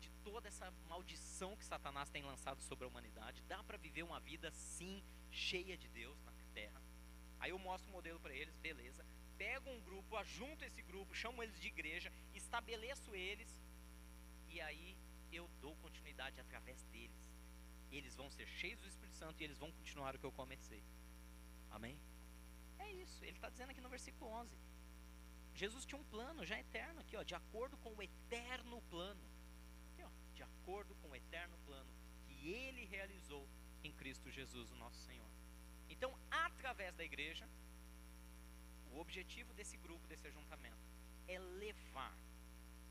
[0.00, 3.42] de toda essa maldição que Satanás tem lançado sobre a humanidade.
[3.42, 6.82] Dá para viver uma vida sim cheia de Deus na terra.
[7.38, 9.04] Aí eu mostro o modelo para eles, beleza
[9.36, 13.48] pego um grupo, ajunto esse grupo, chamo eles de igreja, estabeleço eles,
[14.48, 14.96] e aí
[15.34, 17.32] eu dou continuidade através deles.
[17.90, 20.82] Eles vão ser cheios do Espírito Santo e eles vão continuar o que eu comecei.
[21.70, 21.98] Amém?
[22.78, 24.56] É isso, ele está dizendo aqui no versículo 11.
[25.54, 29.22] Jesus tinha um plano já eterno aqui, ó, de acordo com o eterno plano.
[29.92, 31.90] Aqui, ó, de acordo com o eterno plano
[32.26, 33.48] que ele realizou
[33.82, 35.30] em Cristo Jesus, o nosso Senhor.
[35.88, 37.48] Então, através da igreja,
[38.90, 40.84] o objetivo desse grupo, desse ajuntamento,
[41.28, 42.16] é levar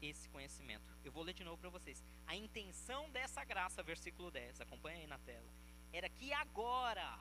[0.07, 0.83] esse conhecimento.
[1.03, 2.03] Eu vou ler de novo para vocês.
[2.27, 5.49] A intenção dessa graça, versículo 10, acompanha aí na tela,
[5.91, 7.19] era que agora,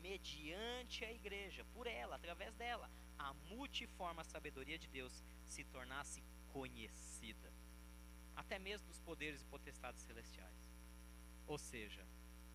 [0.00, 7.52] mediante a igreja, por ela, através dela, a multiforme sabedoria de Deus se tornasse conhecida,
[8.34, 10.70] até mesmo dos poderes e potestades celestiais.
[11.46, 12.06] Ou seja,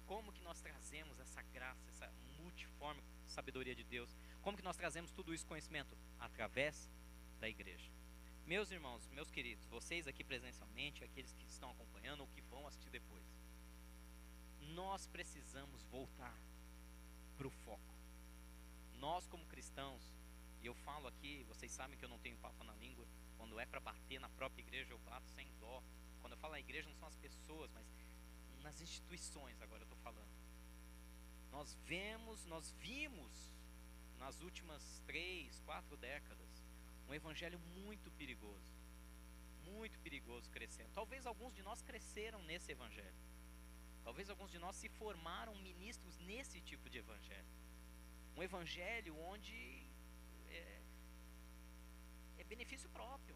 [0.05, 5.09] como que nós trazemos essa graça, essa multiforme sabedoria de Deus como que nós trazemos
[5.09, 5.97] tudo isso conhecimento?
[6.19, 6.89] Através
[7.39, 7.89] da igreja.
[8.45, 12.89] Meus irmãos, meus queridos, vocês aqui presencialmente, aqueles que estão acompanhando ou que vão assistir
[12.89, 13.23] depois,
[14.75, 16.37] nós precisamos voltar
[17.37, 17.95] para o foco.
[18.95, 20.03] Nós, como cristãos,
[20.61, 23.65] e eu falo aqui, vocês sabem que eu não tenho papo na língua, quando é
[23.65, 25.81] para bater na própria igreja, eu bato sem dó.
[26.19, 27.87] Quando eu falo na igreja, não são as pessoas, mas
[28.61, 30.33] nas instituições, agora eu estou falando.
[31.49, 33.55] Nós vemos, nós vimos
[34.17, 36.62] nas últimas três, quatro décadas,
[37.07, 38.71] um evangelho muito perigoso.
[39.63, 40.91] Muito perigoso crescendo.
[40.93, 43.21] Talvez alguns de nós cresceram nesse evangelho.
[44.03, 47.53] Talvez alguns de nós se formaram ministros nesse tipo de evangelho.
[48.35, 49.87] Um evangelho onde
[50.49, 50.81] é,
[52.39, 53.35] é benefício próprio.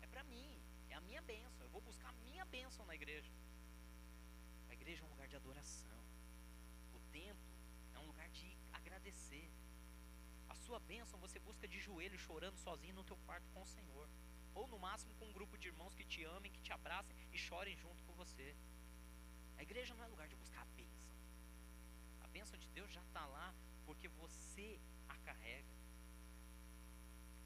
[0.00, 0.50] É para mim.
[0.90, 1.64] É a minha bênção.
[1.64, 3.32] Eu vou buscar a minha bênção na igreja.
[4.68, 6.02] A igreja é um lugar de adoração.
[6.94, 7.56] O templo
[7.94, 9.48] é um lugar de agradecer
[10.72, 14.08] sua bênção você busca de joelho, chorando sozinho no teu quarto com o Senhor.
[14.54, 17.36] Ou no máximo com um grupo de irmãos que te amem, que te abracem e
[17.36, 18.56] chorem junto com você.
[19.58, 21.12] A igreja não é lugar de buscar a bênção.
[22.22, 23.54] A bênção de Deus já está lá
[23.84, 24.80] porque você
[25.10, 25.68] a carrega.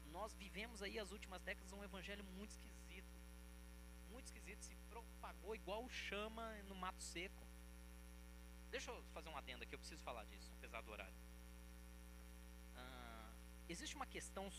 [0.05, 3.19] Nós vivemos aí as últimas décadas um evangelho muito esquisito.
[4.09, 7.45] Muito esquisito, se propagou igual chama no mato seco.
[8.69, 11.26] Deixa eu fazer uma adenda aqui, eu preciso falar disso, apesar do horário.
[13.69, 14.49] Existe uma questão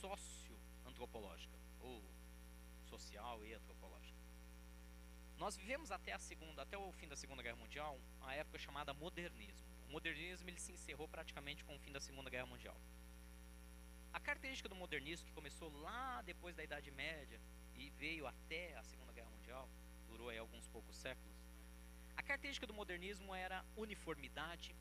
[0.00, 2.04] socioantropológica, ou
[2.84, 4.20] social e antropológica.
[5.38, 8.92] Nós vivemos até a segunda, até o fim da Segunda Guerra Mundial, a época chamada
[8.92, 9.66] modernismo.
[9.88, 12.76] O modernismo ele se encerrou praticamente com o fim da Segunda Guerra Mundial.
[14.12, 17.40] A característica do modernismo que começou lá depois da Idade Média
[17.74, 19.68] e veio até a Segunda Guerra Mundial,
[20.06, 21.36] durou aí alguns poucos séculos.
[22.14, 24.76] A característica do modernismo era uniformidade,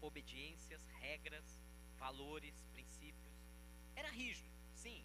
[0.00, 1.60] obediências, regras,
[1.98, 3.32] valores, princípios.
[3.94, 5.04] Era rígido, sim.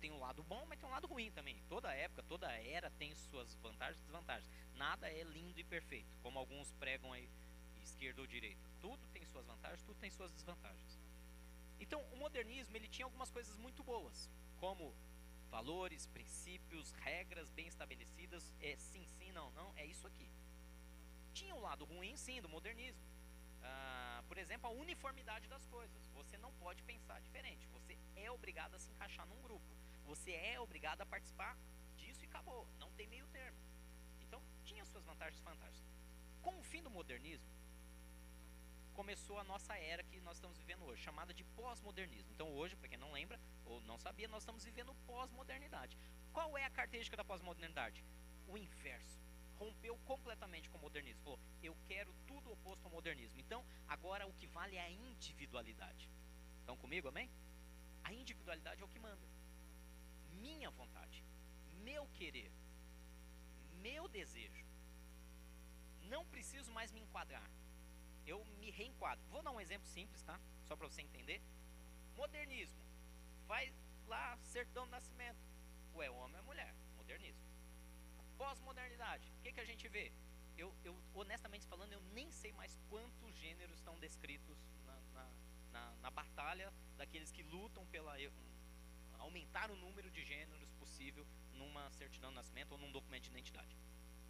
[0.00, 1.60] Tem um lado bom, mas tem um lado ruim também.
[1.68, 4.48] Toda época, toda era tem suas vantagens e desvantagens.
[4.76, 7.28] Nada é lindo e perfeito, como alguns pregam aí,
[7.82, 8.62] esquerda ou direita.
[8.80, 11.00] Tudo tem suas vantagens, tudo tem suas desvantagens.
[11.80, 14.94] Então, o modernismo ele tinha algumas coisas muito boas, como
[15.50, 20.28] valores, princípios, regras bem estabelecidas, é sim, sim, não, não, é isso aqui.
[21.32, 23.02] Tinha um lado ruim, sim, do modernismo.
[23.62, 23.97] Ah,
[24.28, 26.06] por exemplo, a uniformidade das coisas.
[26.18, 27.66] Você não pode pensar diferente.
[27.68, 29.66] Você é obrigado a se encaixar num grupo.
[30.04, 31.56] Você é obrigado a participar
[31.96, 32.68] disso e acabou.
[32.78, 33.58] Não tem meio termo.
[34.20, 35.84] Então, tinha suas vantagens e desvantagens.
[36.42, 37.48] Com o fim do modernismo,
[38.94, 42.32] começou a nossa era que nós estamos vivendo hoje, chamada de pós-modernismo.
[42.32, 45.96] Então, hoje, para quem não lembra ou não sabia, nós estamos vivendo pós-modernidade.
[46.32, 48.04] Qual é a característica da pós-modernidade?
[48.46, 49.27] O inverso.
[49.58, 51.22] Rompeu completamente com o modernismo.
[51.22, 53.40] Falou, eu quero tudo oposto ao modernismo.
[53.40, 56.08] Então, agora o que vale é a individualidade.
[56.60, 57.30] Estão comigo, amém?
[58.04, 59.26] A individualidade é o que manda.
[60.32, 61.24] Minha vontade,
[61.82, 62.52] meu querer,
[63.82, 64.64] meu desejo.
[66.02, 67.48] Não preciso mais me enquadrar
[68.28, 69.24] eu me reenquadro.
[69.30, 70.38] Vou dar um exemplo simples, tá?
[70.66, 71.40] Só para você entender.
[72.14, 72.78] Modernismo.
[73.46, 73.72] Vai
[74.06, 75.38] lá, sertão do nascimento.
[75.94, 76.74] Ou é homem ou é mulher.
[76.96, 77.47] Modernismo.
[78.38, 79.30] Pós-modernidade.
[79.38, 80.12] O que, que a gente vê?
[80.56, 85.30] Eu, eu, honestamente falando, eu nem sei mais quantos gêneros estão descritos na, na,
[85.72, 88.48] na, na batalha daqueles que lutam pela um,
[89.18, 93.76] aumentar o número de gêneros possível numa certidão de nascimento ou num documento de identidade.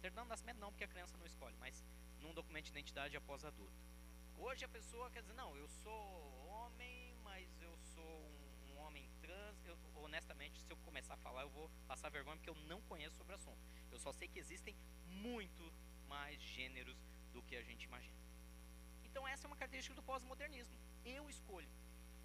[0.01, 1.83] Certidão de nascimento não, porque a criança não escolhe, mas
[2.19, 3.79] num documento de identidade após adulto.
[4.37, 8.38] Hoje a pessoa quer dizer, não, eu sou homem, mas eu sou um,
[10.03, 13.33] honestamente, se eu começar a falar, eu vou passar vergonha porque eu não conheço sobre
[13.33, 13.59] o assunto.
[13.91, 14.75] Eu só sei que existem
[15.07, 15.73] muito
[16.07, 16.97] mais gêneros
[17.31, 18.17] do que a gente imagina.
[19.03, 20.75] Então essa é uma característica do pós-modernismo.
[21.05, 21.69] Eu escolho.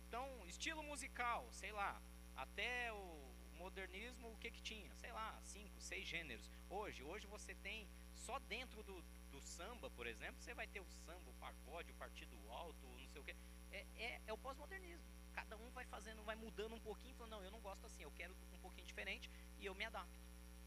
[0.06, 2.00] Então, estilo musical, sei lá,
[2.36, 4.94] até o modernismo, o que que tinha?
[4.94, 6.50] Sei lá, cinco, seis gêneros.
[6.68, 10.86] Hoje, hoje você tem só dentro do, do samba, por exemplo, você vai ter o
[11.04, 13.36] samba, o pagode, o partido alto, não sei o que.
[13.70, 15.06] É, é, é o pós-modernismo.
[15.34, 18.10] Cada um vai fazendo, vai mudando um pouquinho, falando, não, eu não gosto assim, eu
[18.12, 20.20] quero um pouquinho diferente e eu me adapto.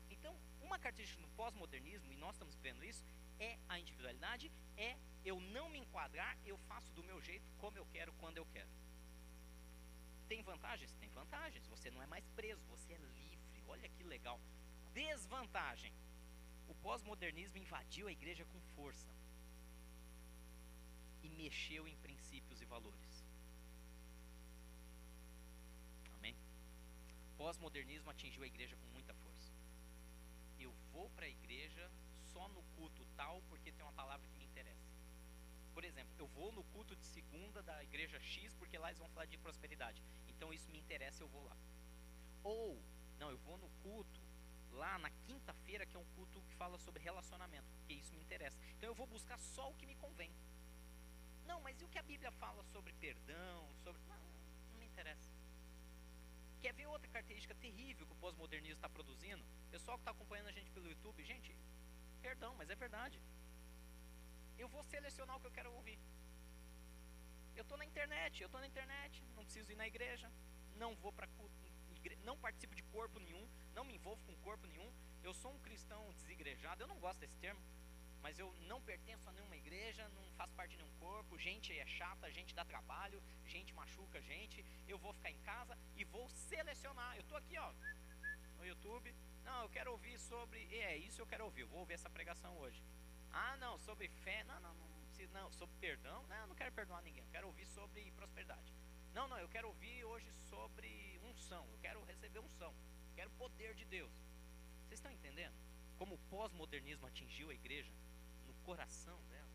[0.09, 3.03] Então, uma característica do pós-modernismo, e nós estamos vendo isso,
[3.39, 7.85] é a individualidade, é eu não me enquadrar, eu faço do meu jeito, como eu
[7.87, 8.69] quero, quando eu quero.
[10.27, 10.91] Tem vantagens?
[10.93, 11.65] Tem vantagens.
[11.67, 13.63] Você não é mais preso, você é livre.
[13.67, 14.39] Olha que legal.
[14.93, 15.93] Desvantagem
[16.67, 19.07] o pós-modernismo invadiu a igreja com força
[21.23, 23.23] e mexeu em princípios e valores.
[26.17, 26.35] Amém?
[27.37, 29.51] Pós-modernismo atingiu a igreja com muita força.
[30.59, 31.89] Eu vou para a igreja
[32.33, 34.87] só no culto tal porque tem uma palavra que me interessa.
[35.73, 39.09] Por exemplo, eu vou no culto de segunda da igreja X porque lá eles vão
[39.09, 40.01] falar de prosperidade.
[40.27, 41.55] Então isso me interessa, eu vou lá.
[42.43, 42.81] Ou,
[43.19, 44.21] não, eu vou no culto
[44.71, 48.57] lá na quinta-feira, que é um culto que fala sobre relacionamento, porque isso me interessa.
[48.75, 50.31] Então eu vou buscar só o que me convém.
[51.45, 54.01] Não, mas e o que a Bíblia fala sobre perdão, sobre.
[54.07, 54.19] Não,
[54.71, 55.26] não me interessa.
[56.61, 59.43] Quer ver outra característica terrível que o pós-modernismo está produzindo?
[59.69, 61.55] Pessoal que está acompanhando a gente pelo YouTube, gente,
[62.21, 63.21] perdão, mas é verdade.
[64.57, 65.99] Eu vou selecionar o que eu quero ouvir.
[67.55, 70.31] Eu estou na internet, eu estou na internet, não preciso ir na igreja,
[70.75, 71.27] não vou para
[72.23, 74.91] não participo de corpo nenhum, não me envolvo com corpo nenhum.
[75.23, 77.59] Eu sou um cristão desigrejado, eu não gosto desse termo,
[78.21, 81.85] mas eu não pertenço a nenhuma igreja, não faço parte de nenhum corpo, gente é
[81.85, 84.63] chata, gente dá trabalho, gente machuca gente.
[84.87, 87.15] Eu vou ficar em casa e vou selecionar.
[87.15, 87.73] Eu estou aqui, ó,
[88.57, 89.13] no YouTube.
[89.43, 90.59] Não, eu quero ouvir sobre.
[90.75, 91.61] É isso eu quero ouvir.
[91.61, 92.83] Eu vou ouvir essa pregação hoje.
[93.31, 94.43] Ah, não, sobre fé.
[94.43, 94.97] Não, não, não.
[95.33, 96.25] Não, sobre perdão.
[96.27, 97.23] Não, não quero perdoar ninguém.
[97.23, 98.71] Eu quero ouvir sobre prosperidade.
[99.13, 101.67] Não, não, eu quero ouvir hoje sobre unção.
[101.71, 102.71] Eu quero receber unção.
[103.09, 104.11] Eu quero poder de Deus.
[104.83, 105.55] Vocês estão entendendo?
[105.97, 107.91] Como o pós-modernismo atingiu a igreja
[108.45, 109.49] no coração dela.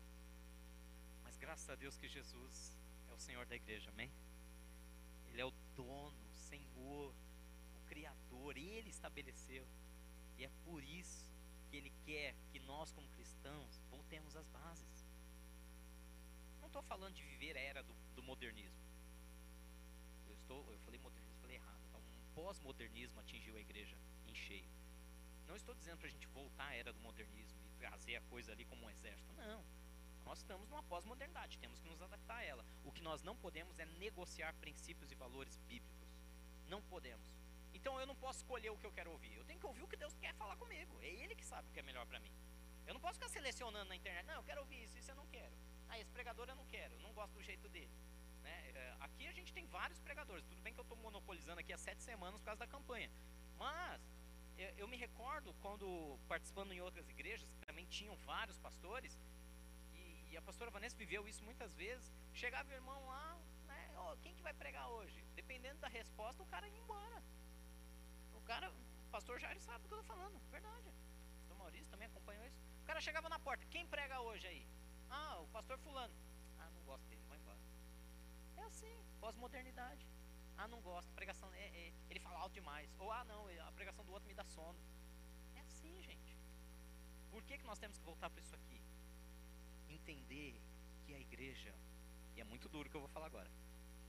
[1.23, 2.77] Mas graças a Deus que Jesus
[3.09, 4.11] é o Senhor da igreja, amém?
[5.27, 7.13] Ele é o dono, o Senhor,
[7.75, 9.65] o Criador, Ele estabeleceu.
[10.37, 11.27] E é por isso
[11.69, 15.07] que Ele quer que nós, como cristãos, voltemos às bases.
[16.59, 18.83] Não estou falando de viver a era do, do modernismo.
[20.27, 21.79] Eu, estou, eu falei modernismo, falei errado.
[21.87, 24.82] Então, um pós-modernismo atingiu a igreja em cheio.
[25.47, 28.51] Não estou dizendo para a gente voltar à era do modernismo e trazer a coisa
[28.51, 29.33] ali como um exército.
[29.35, 29.63] Não.
[30.23, 32.65] Nós estamos numa pós-modernidade, temos que nos adaptar a ela.
[32.83, 36.09] O que nós não podemos é negociar princípios e valores bíblicos.
[36.67, 37.29] Não podemos.
[37.73, 39.35] Então eu não posso escolher o que eu quero ouvir.
[39.35, 40.97] Eu tenho que ouvir o que Deus quer falar comigo.
[41.01, 42.33] É Ele que sabe o que é melhor para mim.
[42.85, 44.25] Eu não posso ficar selecionando na internet.
[44.25, 45.55] Não, eu quero ouvir isso, isso eu não quero.
[45.89, 47.91] Ah, esse pregador eu não quero, eu não gosto do jeito dele.
[48.41, 48.71] Né?
[48.75, 50.45] É, aqui a gente tem vários pregadores.
[50.45, 53.09] Tudo bem que eu estou monopolizando aqui há sete semanas por causa da campanha.
[53.57, 54.01] Mas
[54.57, 59.17] eu, eu me recordo quando participando em outras igrejas, que também tinham vários pastores,
[60.33, 62.11] e a pastora Vanessa viveu isso muitas vezes.
[62.33, 63.79] Chegava o irmão lá, né?
[63.99, 65.23] Oh, quem que vai pregar hoje?
[65.35, 67.23] Dependendo da resposta, o cara ia embora.
[68.33, 70.89] O cara, o pastor Jair sabe o que eu estou falando, verdade.
[70.89, 72.59] O pastor Maurício também acompanhou isso.
[72.81, 74.67] O cara chegava na porta, quem prega hoje aí?
[75.07, 76.15] Ah, o pastor fulano.
[76.57, 77.59] Ah, não gosto dele, vai embora.
[78.57, 80.07] É assim, pós-modernidade.
[80.57, 82.93] Ah, não gosto, pregação, é, é, ele fala alto demais.
[82.99, 84.79] Ou, ah, não, a pregação do outro me dá sono.
[85.55, 86.37] É assim, gente.
[87.29, 88.81] Por que, que nós temos que voltar para isso aqui?
[90.03, 90.61] entender
[91.05, 91.73] que a igreja,
[92.35, 93.49] e é muito duro o que eu vou falar agora,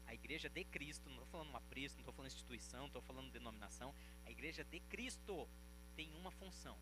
[0.06, 3.02] a igreja de Cristo, não estou falando uma prista, não estou falando instituição, não estou
[3.02, 5.48] falando denominação, a igreja de Cristo
[5.94, 6.76] tem uma função: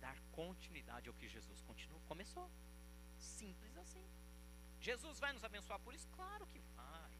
[0.00, 2.50] dar continuidade ao que Jesus continuou, começou.
[3.18, 4.04] Simples assim.
[4.80, 6.08] Jesus vai nos abençoar por isso?
[6.08, 7.12] Claro que vai.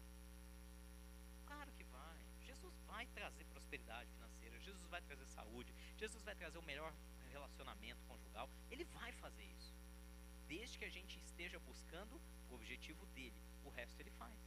[1.45, 2.19] Claro que vai.
[2.41, 6.91] Jesus vai trazer prosperidade financeira, Jesus vai trazer saúde, Jesus vai trazer o melhor
[7.29, 9.75] relacionamento conjugal, ele vai fazer isso
[10.47, 13.39] desde que a gente esteja buscando o objetivo dele.
[13.63, 14.39] O resto ele faz.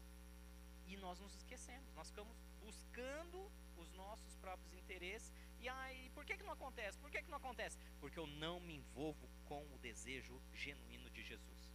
[0.84, 3.38] E nós nos esquecemos, nós ficamos buscando
[3.76, 5.32] os nossos próprios interesses.
[5.60, 6.98] E aí, por que, que não acontece?
[6.98, 7.78] Por que, que não acontece?
[8.00, 11.72] Porque eu não me envolvo com o desejo genuíno de Jesus,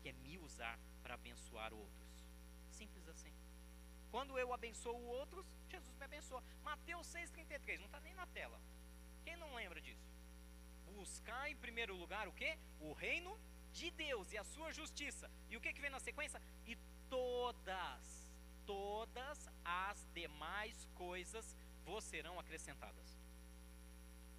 [0.00, 2.08] que é me usar para abençoar outros.
[2.70, 3.43] Simples assim.
[4.14, 6.40] Quando eu abençoo outros, Jesus me abençoa.
[6.62, 8.60] Mateus 6,33, não está nem na tela.
[9.24, 10.06] Quem não lembra disso?
[10.98, 12.56] Buscar em primeiro lugar o que?
[12.78, 13.32] O reino
[13.72, 15.28] de Deus e a sua justiça.
[15.50, 16.40] E o que, que vem na sequência?
[16.64, 16.76] E
[17.10, 18.04] todas,
[18.64, 23.18] todas as demais coisas vos serão acrescentadas.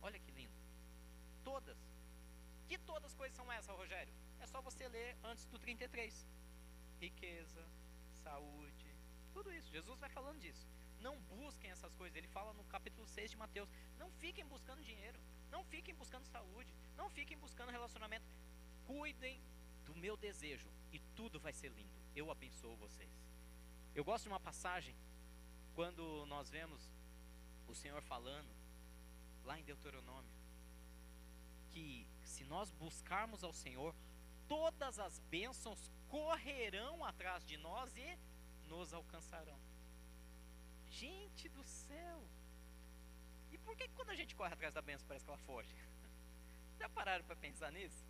[0.02, 0.58] Olha que lindo.
[1.44, 1.78] Todas.
[2.70, 4.14] Que todas as coisas são essas, Rogério?
[4.40, 6.26] É só você ler antes do 33.
[6.98, 7.68] Riqueza,
[8.24, 8.85] saúde,
[9.36, 9.69] tudo isso.
[9.78, 10.65] Jesus vai falando disso.
[11.06, 12.15] Não busquem essas coisas.
[12.15, 13.69] Ele fala no capítulo 6 de Mateus.
[14.02, 15.19] Não fiquem buscando dinheiro.
[15.54, 16.74] Não fiquem buscando saúde.
[17.00, 18.26] Não fiquem buscando relacionamento
[18.86, 19.41] cuidem
[19.84, 22.00] do meu desejo e tudo vai ser lindo.
[22.15, 23.12] Eu abençoo vocês.
[23.93, 24.95] Eu gosto de uma passagem
[25.74, 26.82] quando nós vemos
[27.67, 28.50] o Senhor falando
[29.43, 30.32] lá em Deuteronômio
[31.71, 33.93] que se nós buscarmos ao Senhor,
[34.48, 38.17] todas as bênçãos correrão atrás de nós e
[38.65, 39.60] nos alcançarão.
[40.88, 42.28] Gente do céu!
[43.51, 45.75] E por que quando a gente corre atrás da bênção parece que ela foge?
[46.80, 48.06] Já pararam para pensar nisso?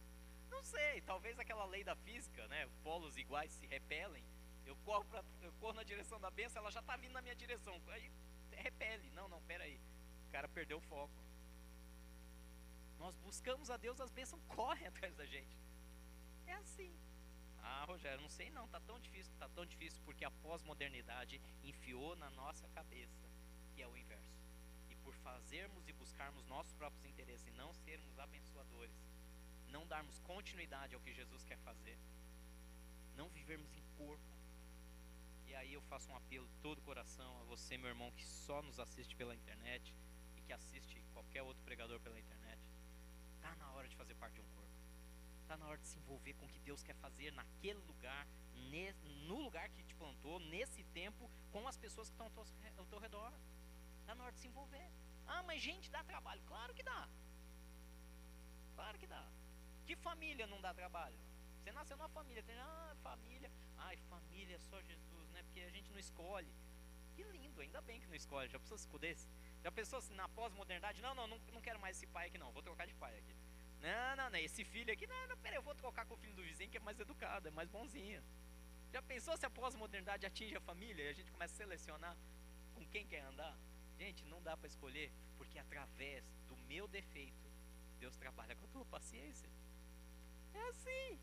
[0.49, 2.67] Não sei, talvez aquela lei da física, né?
[2.83, 4.23] Polos iguais se repelem.
[4.65, 7.35] Eu corro, pra, eu corro na direção da benção, ela já está vindo na minha
[7.35, 7.79] direção.
[7.87, 8.11] Aí
[8.51, 9.11] repele.
[9.11, 9.79] Não, não, peraí.
[10.27, 11.13] O cara perdeu o foco.
[12.97, 15.57] Nós buscamos a Deus, as bênçãos correm atrás da gente.
[16.47, 16.93] É assim.
[17.67, 22.15] Ah, Rogério, não sei não, tá tão difícil, tá tão difícil porque a pós-modernidade enfiou
[22.15, 23.27] na nossa cabeça
[23.73, 24.39] que é o inverso.
[24.89, 28.95] E por fazermos e buscarmos nossos próprios interesses e não sermos abençoadores,
[29.67, 31.97] não darmos continuidade ao que Jesus quer fazer,
[33.15, 34.23] não vivermos em corpo.
[35.47, 38.25] E aí eu faço um apelo de todo o coração a você, meu irmão, que
[38.25, 39.93] só nos assiste pela internet
[40.37, 42.61] e que assiste qualquer outro pregador pela internet.
[43.41, 44.64] Tá na hora de fazer parte de um corpo.
[45.47, 48.27] Tá na hora de se envolver com o que Deus quer fazer naquele lugar,
[49.27, 52.31] no lugar que te plantou, nesse tempo, com as pessoas que estão
[52.77, 53.31] ao teu redor.
[54.05, 54.89] Tá na hora de se envolver.
[55.27, 56.41] Ah, mas gente, dá trabalho.
[56.45, 57.09] Claro que dá.
[58.75, 59.25] Claro que dá.
[59.85, 61.17] Que família não dá trabalho?
[61.59, 65.41] Você nasceu numa família, tem, ah, família, ai, família só Jesus, né?
[65.43, 66.53] Porque a gente não escolhe.
[67.15, 68.49] Que lindo, ainda bem que não escolhe.
[68.49, 69.27] Já pensou se pudesse?
[69.63, 72.51] Já pensou se na pós-modernidade, não, não, não, não quero mais esse pai aqui não,
[72.51, 73.35] vou trocar de pai aqui.
[73.85, 76.33] Não, não, não, esse filho aqui, não, não, peraí, eu vou trocar com o filho
[76.33, 78.23] do vizinho que é mais educado, é mais bonzinho.
[78.91, 82.17] Já pensou se a pós-modernidade atinge a família e a gente começa a selecionar
[82.73, 83.55] com quem quer andar?
[83.99, 87.47] Gente, não dá para escolher, porque através do meu defeito,
[87.99, 89.49] Deus trabalha com a tua paciência.
[90.53, 91.19] É assim.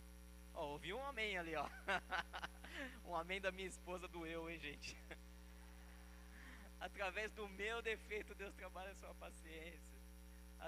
[0.54, 1.66] Ó, ouvi um amém ali, ó.
[3.04, 4.96] um amém da minha esposa doeu, hein, gente?
[6.78, 9.91] Através do meu defeito, Deus trabalha a sua paciência.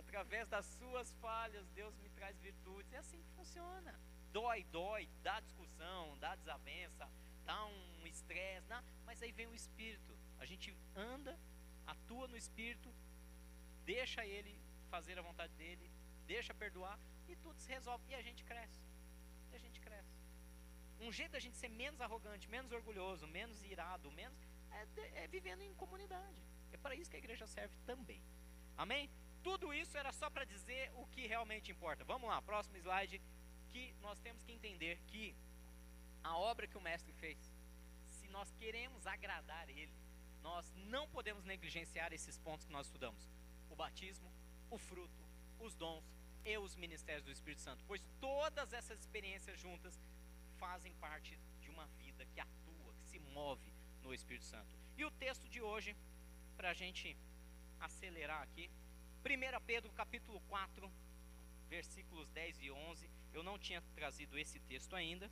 [0.00, 2.92] Através das suas falhas, Deus me traz virtudes.
[2.92, 3.98] É assim que funciona.
[4.32, 7.08] Dói, dói, dá discussão, dá desavença,
[7.44, 8.66] dá um estresse,
[9.04, 10.18] mas aí vem o Espírito.
[10.38, 11.38] A gente anda,
[11.86, 12.92] atua no Espírito,
[13.84, 15.88] deixa Ele fazer a vontade dele,
[16.26, 18.04] deixa perdoar e tudo se resolve.
[18.08, 18.82] E a gente cresce.
[19.52, 20.18] E a gente cresce.
[20.98, 24.36] Um jeito da gente ser menos arrogante, menos orgulhoso, menos irado, menos
[24.72, 26.42] é, é vivendo em comunidade.
[26.72, 28.20] É para isso que a igreja serve também.
[28.76, 29.08] Amém?
[29.46, 32.02] Tudo isso era só para dizer o que realmente importa.
[32.12, 33.20] Vamos lá, próximo slide.
[33.68, 35.36] Que nós temos que entender que
[36.22, 37.38] a obra que o mestre fez,
[38.06, 39.92] se nós queremos agradar ele,
[40.42, 43.28] nós não podemos negligenciar esses pontos que nós estudamos:
[43.68, 44.32] o batismo,
[44.70, 45.22] o fruto,
[45.58, 46.04] os dons
[46.44, 50.00] e os ministérios do Espírito Santo, pois todas essas experiências juntas
[50.58, 53.70] fazem parte de uma vida que atua, que se move
[54.02, 54.74] no Espírito Santo.
[54.96, 55.94] E o texto de hoje,
[56.56, 57.16] para a gente
[57.80, 58.70] acelerar aqui,
[59.24, 60.92] 1 Pedro capítulo 4,
[61.70, 63.10] versículos 10 e 11.
[63.32, 65.30] Eu não tinha trazido esse texto ainda,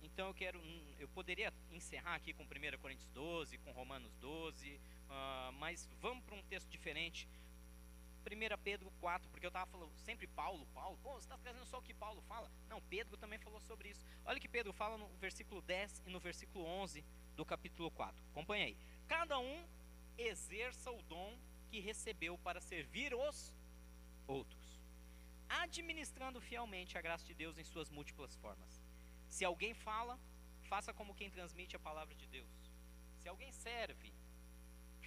[0.00, 4.70] então eu quero, hum, eu poderia encerrar aqui com 1 Coríntios 12, com Romanos 12,
[4.70, 7.28] uh, ah, mas vamos para um texto diferente.
[8.24, 11.78] 1 Pedro 4, porque eu estava falando sempre Paulo, Paulo, pô, você está trazendo só
[11.78, 12.48] o que Paulo fala?
[12.68, 14.04] Não, Pedro também falou sobre isso.
[14.24, 17.04] Olha o que Pedro fala no versículo 10 e no versículo 11
[17.34, 18.22] do capítulo 4.
[18.30, 18.76] Acompanha aí.
[19.08, 19.66] Cada um
[20.16, 21.36] exerça o dom
[21.70, 23.38] que recebeu para servir os
[24.26, 24.66] outros,
[25.48, 28.82] administrando fielmente a graça de Deus em suas múltiplas formas.
[29.28, 30.18] Se alguém fala,
[30.72, 32.56] faça como quem transmite a palavra de Deus.
[33.20, 34.12] Se alguém serve,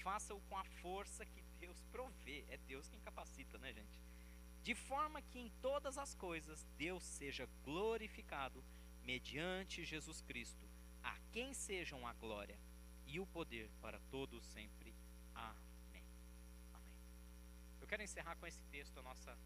[0.04, 2.46] faça-o com a força que Deus provê.
[2.50, 4.00] É Deus quem capacita, né, gente?
[4.64, 8.64] De forma que em todas as coisas Deus seja glorificado
[9.04, 10.68] mediante Jesus Cristo,
[11.04, 12.60] a quem sejam a glória
[13.06, 14.94] e o poder para todos sempre.
[17.92, 19.38] Quero encerrar com esse texto a nossa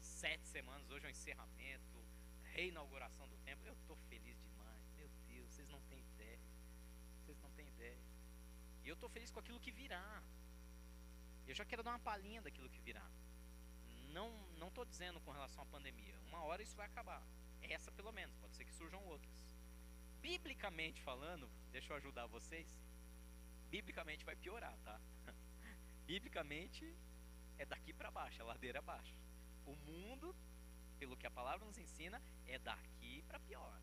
[0.00, 0.90] sete semanas.
[0.90, 2.04] Hoje é o encerramento,
[2.42, 3.64] reinauguração do templo.
[3.64, 4.90] Eu estou feliz demais.
[4.96, 6.40] Meu Deus, vocês não têm ideia.
[7.20, 8.00] Vocês não têm ideia.
[8.82, 10.20] E eu estou feliz com aquilo que virá.
[11.46, 13.08] Eu já quero dar uma palhinha daquilo que virá.
[14.16, 14.30] Não
[14.62, 16.18] não estou dizendo com relação à pandemia.
[16.26, 17.22] Uma hora isso vai acabar.
[17.62, 18.36] Essa pelo menos.
[18.38, 19.46] Pode ser que surjam outras
[20.20, 22.66] biblicamente falando, deixa eu ajudar vocês.
[23.70, 25.00] Biblicamente vai piorar, tá?
[26.04, 26.84] Biblicamente
[27.58, 29.14] é daqui para baixo, é ladeira abaixo.
[29.64, 30.34] O mundo,
[30.98, 33.80] pelo que a palavra nos ensina, é daqui para pior.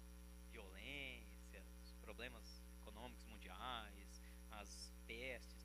[0.51, 1.63] Violência,
[2.01, 4.21] problemas econômicos mundiais,
[4.51, 5.63] as pestes.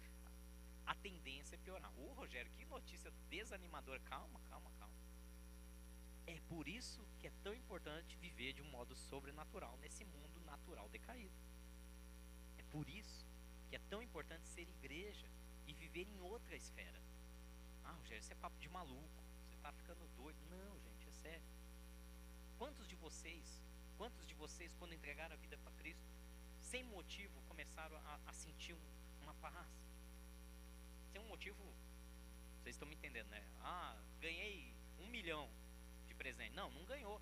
[0.87, 1.93] A tendência é piorar.
[1.99, 4.01] Ô, Rogério, que notícia desanimadora.
[4.01, 4.95] Calma, calma, calma.
[6.27, 10.89] É por isso que é tão importante viver de um modo sobrenatural nesse mundo natural
[10.89, 11.35] decaído.
[12.59, 13.27] É por isso
[13.69, 15.29] que é tão importante ser igreja
[15.67, 17.08] e viver em outra esfera.
[17.89, 19.23] Ah, Rogério, isso é papo de maluco.
[19.47, 20.39] Você está ficando doido.
[20.51, 21.49] Não, gente, é sério.
[22.59, 23.63] Quantos de vocês,
[23.97, 26.07] quantos de vocês, quando entregaram a vida para Cristo,
[26.61, 29.71] sem motivo, começaram a, a sentir um, uma paz?
[31.11, 31.63] Sem um motivo,
[32.61, 33.43] vocês estão me entendendo, né?
[33.61, 35.49] Ah, ganhei um milhão
[36.07, 36.55] de presente.
[36.55, 37.21] Não, não ganhou.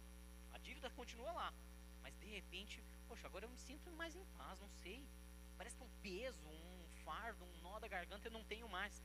[0.53, 1.55] A dívida continua lá.
[2.03, 5.07] Mas de repente Poxa, agora eu me sinto mais em paz, não sei.
[5.57, 9.01] Parece que um peso, um fardo, um nó da garganta eu não tenho mais.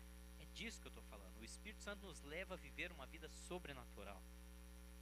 [0.54, 1.38] Disso que eu estou falando.
[1.40, 4.22] O Espírito Santo nos leva a viver uma vida sobrenatural.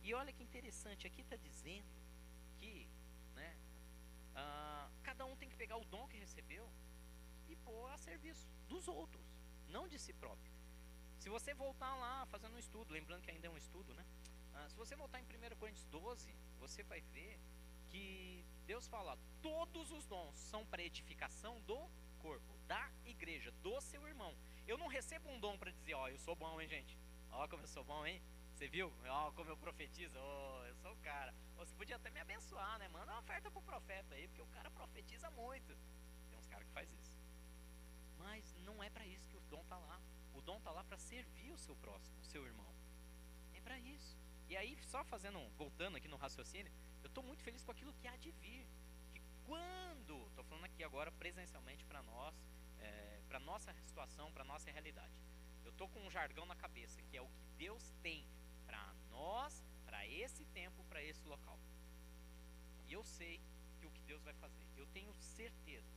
[0.01, 1.87] E olha que interessante, aqui está dizendo
[2.57, 2.87] que
[3.35, 3.57] né,
[4.31, 6.69] uh, cada um tem que pegar o dom que recebeu
[7.47, 9.25] e pôr a serviço dos outros,
[9.67, 10.51] não de si próprio.
[11.17, 14.05] Se você voltar lá fazendo um estudo, lembrando que ainda é um estudo, né?
[14.53, 17.39] Uh, se você voltar em 1 Coríntios 12, você vai ver
[17.89, 21.89] que Deus fala: todos os dons são para edificação do
[22.19, 24.33] corpo, da igreja, do seu irmão.
[24.69, 26.95] Eu não recebo um dom para dizer: ó, oh, eu sou bom, hein, gente?
[27.31, 28.21] Ó, como eu sou bom, hein?
[28.53, 28.93] Você viu?
[29.07, 30.15] Ó, como eu profetizo.
[30.15, 31.33] Ó, eu sou o cara.
[31.57, 32.87] Você podia até me abençoar, né?
[32.87, 35.75] Manda uma oferta pro profeta aí, porque o cara profetiza muito.
[36.29, 37.17] Tem uns caras que faz isso.
[38.19, 39.99] Mas não é para isso que o dom tá lá.
[40.35, 42.71] O dom tá lá para servir o seu próximo, o seu irmão.
[43.55, 44.15] É para isso.
[44.47, 48.07] E aí, só fazendo, voltando aqui no raciocínio, eu estou muito feliz com aquilo que
[48.07, 48.67] há de vir.
[49.11, 52.35] Que quando, estou falando aqui agora presencialmente para nós,
[52.77, 55.13] é, para nossa situação, para nossa realidade.
[55.63, 58.27] Eu estou com um jargão na cabeça, que é o que Deus tem
[58.65, 61.59] para nós, para esse tempo, para esse local.
[62.87, 63.39] E eu sei
[63.77, 64.65] que o que Deus vai fazer.
[64.75, 65.93] Eu tenho certeza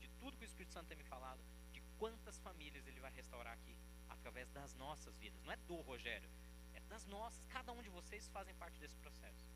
[0.00, 1.40] de tudo que o Espírito Santo tem me falado,
[1.72, 3.76] de quantas famílias ele vai restaurar aqui
[4.08, 5.40] através das nossas vidas.
[5.44, 6.28] Não é do Rogério,
[6.74, 7.40] é das nossas.
[7.46, 9.46] Cada um de vocês fazem parte desse processo.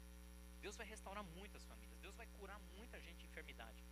[0.61, 1.99] Deus vai restaurar muitas famílias.
[1.99, 3.83] Deus vai curar muita gente de enfermidade.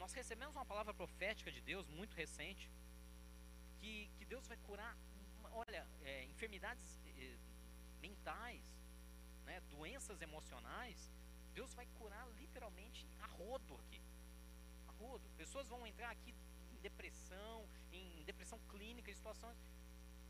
[0.00, 2.70] Nós recebemos uma palavra profética de Deus muito recente
[3.78, 4.96] que, que Deus vai curar,
[5.52, 7.36] olha, é, enfermidades é,
[8.00, 8.64] mentais,
[9.44, 11.12] né, doenças emocionais.
[11.52, 14.00] Deus vai curar literalmente a rodo aqui.
[14.88, 15.28] A rodo.
[15.36, 16.34] Pessoas vão entrar aqui
[16.72, 19.58] em depressão, em depressão clínica, em situações.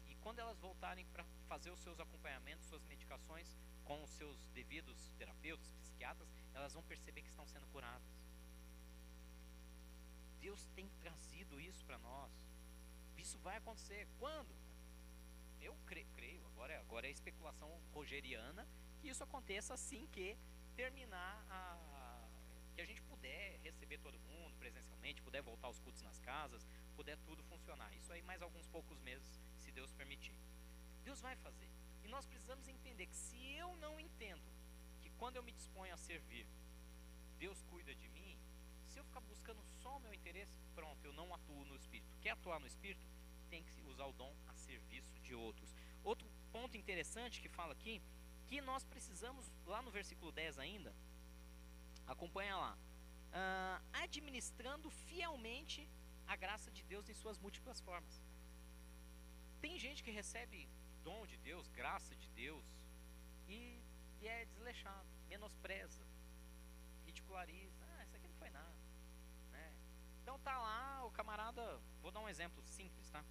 [0.08, 5.12] E quando elas voltarem para fazer os seus acompanhamentos, suas medicações com os seus devidos
[5.16, 8.19] terapeutas, psiquiatras, elas vão perceber que estão sendo curadas.
[10.41, 12.32] Deus tem trazido isso para nós.
[13.16, 14.09] Isso vai acontecer.
[14.18, 14.55] Quando?
[15.61, 18.66] Eu creio, creio agora, é, agora é especulação rogeriana,
[18.99, 20.36] que isso aconteça assim que
[20.74, 22.26] terminar a.
[22.74, 26.66] que a gente puder receber todo mundo presencialmente, puder voltar aos cultos nas casas,
[26.97, 27.95] puder tudo funcionar.
[27.95, 30.34] Isso aí mais alguns poucos meses, se Deus permitir.
[31.05, 31.68] Deus vai fazer.
[32.03, 34.43] E nós precisamos entender que se eu não entendo
[35.03, 36.47] que quando eu me disponho a servir,
[37.38, 38.38] Deus cuida de mim,
[38.91, 42.11] se eu ficar buscando só o meu interesse, pronto, eu não atuo no espírito.
[42.20, 43.07] Quer atuar no espírito?
[43.49, 45.74] Tem que usar o dom a serviço de outros.
[46.03, 48.03] Outro ponto interessante que fala aqui,
[48.49, 50.93] que nós precisamos, lá no versículo 10 ainda,
[52.07, 55.88] acompanha lá, uh, administrando fielmente
[56.26, 58.20] a graça de Deus em suas múltiplas formas.
[59.61, 60.68] Tem gente que recebe
[61.05, 62.64] dom de Deus, graça de Deus,
[63.49, 63.80] e,
[64.20, 66.05] e é desleixado, menospreza,
[67.05, 67.69] ridiculariza
[70.41, 73.24] tá lá, o camarada, vou dar um exemplo simples, tá?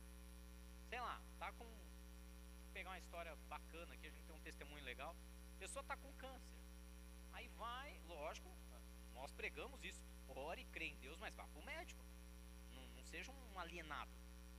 [0.87, 4.83] Sei lá, tá com vou pegar uma história bacana aqui, a gente tem um testemunho
[4.83, 5.15] legal.
[5.55, 6.59] A pessoa tá com câncer.
[7.33, 8.49] Aí vai, lógico,
[9.13, 10.01] nós pregamos isso.
[10.27, 12.03] Ore, crê em Deus, mas vá pro médico.
[12.71, 14.11] Não, não seja um alienado,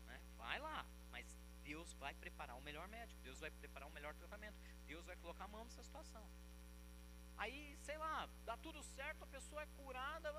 [0.07, 0.21] né?
[0.37, 1.27] Vai lá, mas
[1.63, 5.45] Deus vai preparar o melhor médico, Deus vai preparar o melhor tratamento, Deus vai colocar
[5.45, 6.29] a mão nessa situação.
[7.37, 10.31] Aí, sei lá, dá tudo certo, a pessoa é curada,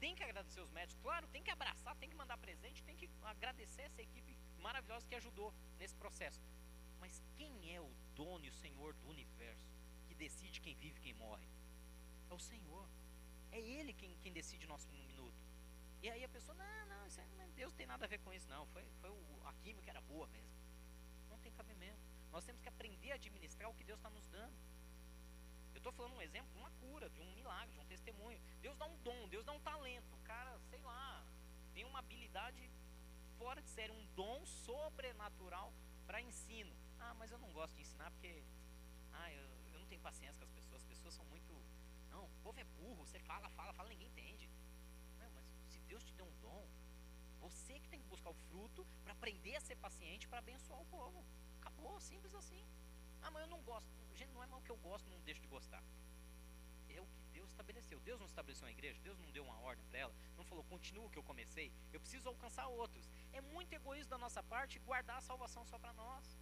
[0.00, 3.08] tem que agradecer os médicos, claro, tem que abraçar, tem que mandar presente, tem que
[3.22, 6.42] agradecer essa equipe maravilhosa que ajudou nesse processo.
[7.00, 9.70] Mas quem é o dono e o Senhor do universo
[10.06, 11.48] que decide quem vive e quem morre?
[12.30, 12.88] É o Senhor.
[13.50, 15.46] É Ele quem, quem decide nosso minuto.
[16.02, 18.48] E aí a pessoa, não, não, isso aí, Deus tem nada a ver com isso,
[18.48, 18.66] não.
[18.66, 20.54] Foi, foi o, a química era boa mesmo.
[21.28, 22.00] Não tem cabimento.
[22.30, 24.54] Nós temos que aprender a administrar o que Deus está nos dando.
[25.86, 28.40] Estou falando um exemplo uma cura, de um milagre, de um testemunho.
[28.60, 30.12] Deus dá um dom, Deus dá um talento.
[30.16, 31.24] O cara, sei lá,
[31.72, 32.68] tem uma habilidade
[33.38, 35.72] fora de série, um dom sobrenatural
[36.04, 36.74] para ensino.
[36.98, 38.42] Ah, mas eu não gosto de ensinar porque
[39.12, 40.82] ah, eu, eu não tenho paciência com as pessoas.
[40.82, 41.54] As pessoas são muito.
[42.10, 44.50] Não, o povo é burro, você fala, fala, fala, ninguém entende.
[45.20, 46.66] Não, mas se Deus te deu um dom,
[47.38, 50.86] você que tem que buscar o fruto para aprender a ser paciente para abençoar o
[50.86, 51.24] povo.
[51.60, 52.66] Acabou, simples assim.
[53.26, 53.90] Ah, mas eu não gosto.
[54.14, 55.82] Gente, não é mal que eu gosto, não deixo de gostar.
[56.88, 57.98] É o que Deus estabeleceu.
[58.08, 61.06] Deus não estabeleceu uma igreja, Deus não deu uma ordem para ela, não falou, continua
[61.06, 61.72] o que eu comecei.
[61.92, 63.10] Eu preciso alcançar outros.
[63.32, 66.38] É muito egoísmo da nossa parte guardar a salvação só para nós.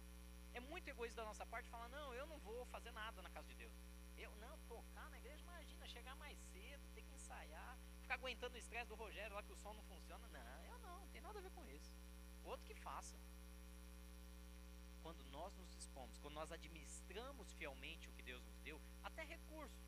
[0.53, 3.47] É muito egoísmo da nossa parte falar, não, eu não vou fazer nada na casa
[3.47, 3.73] de Deus.
[4.15, 8.59] Eu não, tocar na igreja, imagina, chegar mais cedo, ter que ensaiar, ficar aguentando o
[8.59, 10.27] estresse do Rogério lá que o som não funciona.
[10.27, 11.91] Não, eu não, não tem nada a ver com isso.
[12.43, 13.17] Outro que faça
[15.05, 15.71] quando nós nos
[16.21, 19.81] quando nós administramos fielmente o que Deus nos deu, até recurso.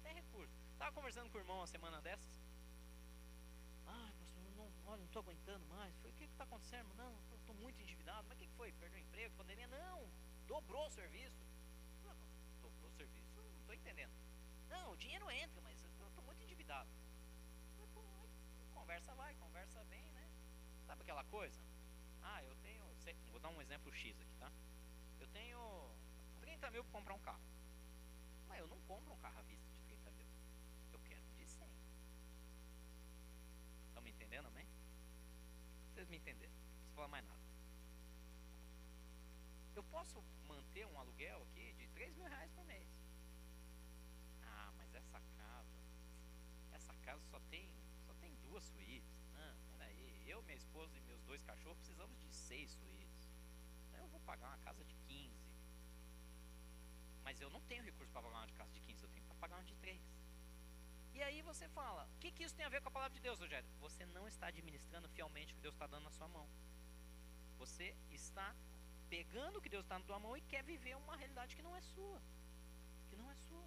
[0.00, 0.52] Até recurso.
[0.72, 2.30] Estava conversando com o irmão uma semana dessas.
[3.86, 5.96] Ai, pastor, não, olha, não estou aguentando mais.
[5.98, 6.92] Foi o que está acontecendo?
[6.94, 8.26] Não, estou muito endividado.
[8.28, 8.72] Mas o que, que foi?
[8.72, 9.68] Perdeu o emprego, pandemia?
[9.68, 10.08] Não,
[10.46, 11.44] dobrou o serviço.
[12.04, 12.16] Não,
[12.60, 13.30] dobrou o serviço?
[13.36, 14.12] Não estou entendendo.
[14.68, 16.90] Não, o dinheiro entra, mas eu estou muito endividado.
[18.74, 20.28] Conversa vai, conversa bem, né?
[20.86, 21.60] Sabe aquela coisa?
[22.22, 22.82] Ah, eu tenho
[23.32, 24.52] vou dar um exemplo X aqui, tá?
[25.32, 25.90] Eu tenho
[26.42, 27.40] 30 mil para comprar um carro.
[28.46, 30.26] Mas eu não compro um carro à vista de 30 mil.
[30.92, 31.66] Eu quero de 100.
[33.88, 34.66] Estão me entendendo, amém?
[35.88, 36.52] Vocês me entenderam.
[36.52, 37.40] Não preciso falar mais nada.
[39.74, 42.90] Eu posso manter um aluguel aqui de 3 mil reais por mês.
[44.42, 45.78] Ah, mas essa casa,
[46.72, 47.70] essa casa só tem,
[48.06, 49.16] só tem duas suítes.
[49.34, 53.02] Ah, peraí, eu, minha esposa e meus dois cachorros precisamos de seis suítes
[54.32, 55.11] pagar uma casa de 15.
[57.32, 59.36] Mas eu não tenho recurso para pagar uma de casa de 15, eu tenho para
[59.36, 59.98] pagar uma de 3.
[61.14, 63.20] E aí você fala, o que, que isso tem a ver com a palavra de
[63.20, 63.66] Deus, Rogério?
[63.80, 66.46] Você não está administrando fielmente o que Deus está dando na sua mão.
[67.56, 68.54] Você está
[69.08, 71.74] pegando o que Deus está na tua mão e quer viver uma realidade que não
[71.74, 72.20] é sua.
[73.08, 73.66] Que não é sua.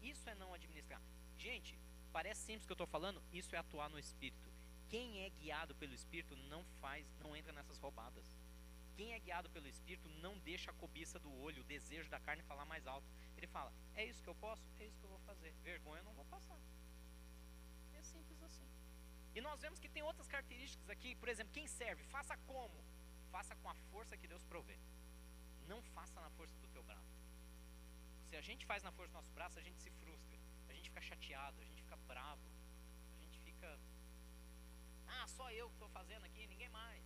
[0.00, 1.02] Isso é não administrar.
[1.36, 1.78] Gente,
[2.10, 4.50] parece simples que eu estou falando, isso é atuar no espírito.
[4.88, 8.34] Quem é guiado pelo espírito não faz, não entra nessas roubadas.
[8.98, 12.42] Quem é guiado pelo espírito não deixa a cobiça do olho, o desejo da carne
[12.50, 13.08] falar mais alto.
[13.36, 14.64] Ele fala: "É isso que eu posso?
[14.80, 15.52] É isso que eu vou fazer.
[15.70, 16.60] Vergonha eu não vou passar".
[17.98, 18.68] É simples assim.
[19.36, 22.78] E nós vemos que tem outras características aqui, por exemplo, quem serve, faça como?
[23.30, 24.76] Faça com a força que Deus provê.
[25.68, 27.14] Não faça na força do teu braço.
[28.28, 30.36] Se a gente faz na força do nosso braço, a gente se frustra,
[30.68, 32.46] a gente fica chateado, a gente fica bravo,
[33.14, 33.78] a gente fica.
[35.06, 37.04] Ah, só eu que estou fazendo aqui, ninguém mais.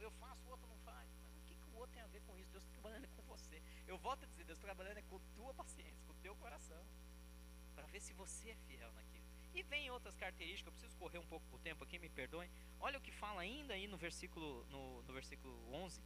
[0.00, 1.08] eu faço, o outro não faz.
[1.24, 2.50] Mas o que, que o outro tem a ver com isso?
[2.52, 3.62] Deus está trabalhando com você.
[3.86, 6.82] Eu volto a dizer, Deus está trabalhando é com tua paciência, com teu coração.
[7.74, 9.24] Para ver se você é fiel naquilo.
[9.54, 12.50] E vem outras características, eu preciso correr um pouco por tempo aqui, me perdoem.
[12.80, 16.00] Olha o que fala ainda aí no versículo, no, no versículo 11.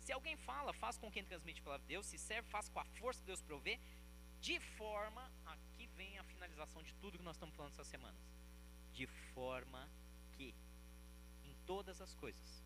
[0.00, 2.80] Se alguém fala, faz com quem transmite a palavra de Deus, se serve, faz com
[2.80, 3.78] a força que Deus provê,
[4.40, 8.20] de forma, aqui vem a finalização de tudo que nós estamos falando essas semanas.
[8.92, 9.88] De forma
[10.32, 10.54] que,
[11.44, 12.64] em todas as coisas,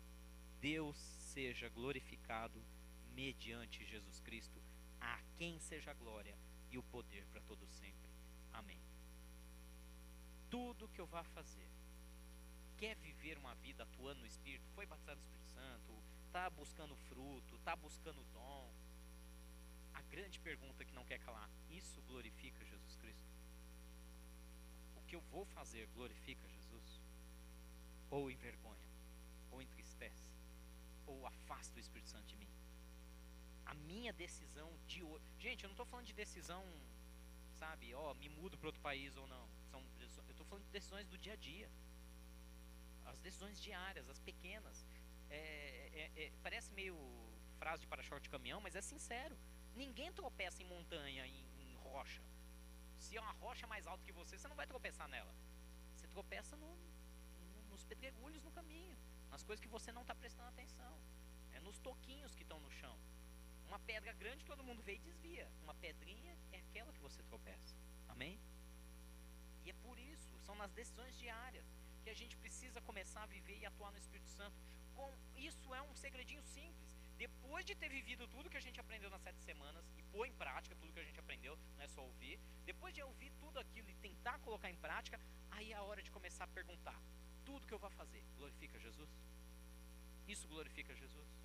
[0.61, 0.95] Deus
[1.33, 2.63] seja glorificado
[3.13, 4.61] mediante Jesus Cristo,
[4.99, 6.35] a quem seja a glória
[6.71, 8.09] e o poder para todo sempre.
[8.51, 8.83] Amém
[10.53, 11.67] tudo que eu vá fazer,
[12.77, 17.55] quer viver uma vida atuando no Espírito, foi batizado no Espírito Santo, está buscando fruto,
[17.55, 18.71] está buscando dom.
[19.95, 23.33] A grande pergunta que não quer calar: isso glorifica Jesus Cristo?
[24.95, 27.01] O que eu vou fazer glorifica Jesus?
[28.11, 28.89] Ou envergonha?
[29.49, 30.29] Ou entristece?
[31.07, 32.49] Ou afasta o Espírito Santo de mim?
[33.65, 35.23] A minha decisão de hoje.
[35.39, 36.63] Gente, eu não estou falando de decisão,
[37.53, 39.47] sabe, ó, me mudo para outro país ou não
[40.53, 41.69] falando de decisões do dia a dia.
[43.05, 44.85] As decisões diárias, as pequenas.
[45.29, 45.39] É,
[46.01, 46.95] é, é, parece meio
[47.57, 49.35] frase de para-choque de caminhão, mas é sincero.
[49.75, 52.21] Ninguém tropeça em montanha, em, em rocha.
[52.97, 55.33] Se é uma rocha mais alta que você, você não vai tropeçar nela.
[55.95, 56.69] Você tropeça no,
[57.41, 58.97] no, nos pedregulhos no caminho,
[59.31, 60.93] nas coisas que você não está prestando atenção.
[61.51, 62.95] É nos toquinhos que estão no chão.
[63.73, 65.45] Uma pedra grande todo mundo vê e desvia.
[65.63, 67.75] Uma pedrinha é aquela que você tropeça.
[68.07, 68.39] Amém?
[69.65, 71.65] E é por isso são nas decisões diárias
[72.03, 74.55] que a gente precisa começar a viver e atuar no Espírito Santo.
[74.93, 76.95] Com isso é um segredinho simples.
[77.17, 80.33] Depois de ter vivido tudo que a gente aprendeu nas sete semanas e pôr em
[80.33, 82.39] prática tudo que a gente aprendeu, não é só ouvir.
[82.65, 85.19] Depois de ouvir tudo aquilo e tentar colocar em prática,
[85.49, 87.01] aí é a hora de começar a perguntar:
[87.43, 89.09] tudo que eu vou fazer glorifica Jesus?
[90.27, 91.42] Isso glorifica Jesus?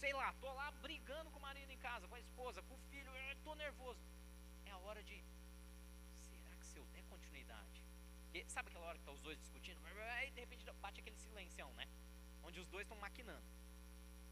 [0.00, 2.84] Sei lá, tô lá brigando com o marido em casa, com a esposa, com o
[2.90, 3.10] filho,
[3.42, 4.04] tô nervoso.
[4.64, 5.16] É a hora de
[8.38, 9.80] porque sabe aquela hora que tá os dois discutindo?
[10.16, 11.88] Aí de repente bate aquele silencião, né?
[12.44, 13.44] Onde os dois estão maquinando.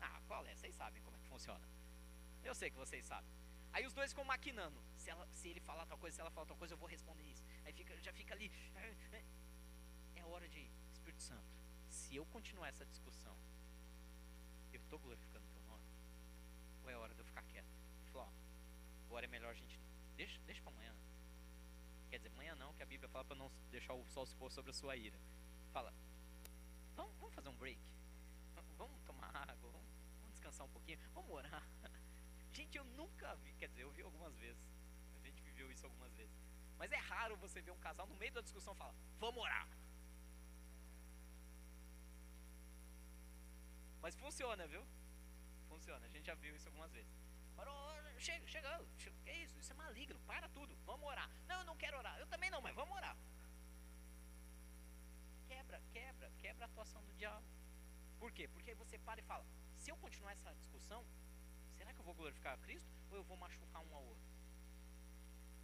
[0.00, 0.54] Ah, qual é?
[0.54, 1.66] Vocês sabem como é que funciona.
[2.44, 3.28] Eu sei que vocês sabem.
[3.72, 4.80] Aí os dois ficam maquinando.
[4.96, 7.24] Se, ela, se ele falar tal coisa, se ela falar tal coisa, eu vou responder
[7.24, 7.44] isso.
[7.64, 8.48] Aí fica, já fica ali.
[10.14, 11.50] É hora de Espírito Santo.
[11.88, 13.36] Se eu continuar essa discussão,
[14.72, 15.84] eu estou glorificando o teu nome?
[16.84, 17.68] Ou é hora de eu ficar quieto?
[18.12, 18.30] Falar, ó,
[19.06, 19.78] agora é melhor a gente.
[20.16, 20.94] Deixa, deixa para amanhã.
[22.08, 24.50] Quer dizer, amanhã não, que a Bíblia fala para não deixar o sol se pôr
[24.50, 25.18] sobre a sua ira.
[25.72, 25.92] Fala,
[26.94, 27.80] vamos, vamos fazer um break.
[28.78, 29.88] Vamos tomar água, vamos,
[30.20, 31.66] vamos descansar um pouquinho, vamos orar.
[32.52, 34.70] Gente, eu nunca vi, quer dizer, eu vi algumas vezes.
[35.14, 36.34] A gente viveu isso algumas vezes.
[36.78, 39.68] Mas é raro você ver um casal no meio da discussão falar, vamos orar.
[44.00, 44.86] Mas funciona, viu?
[45.68, 47.25] Funciona, a gente já viu isso algumas vezes.
[47.56, 47.76] Parou,
[48.18, 49.58] chega, chega, chega, que isso?
[49.58, 51.28] Isso é maligno, para tudo, vamos orar.
[51.48, 53.16] Não, eu não quero orar, eu também não, mas vamos orar.
[55.48, 57.46] Quebra, quebra, quebra a atuação do diabo.
[58.18, 58.48] Por quê?
[58.48, 59.44] Porque aí você para e fala:
[59.76, 61.04] se eu continuar essa discussão,
[61.76, 64.26] será que eu vou glorificar a Cristo ou eu vou machucar um ao outro?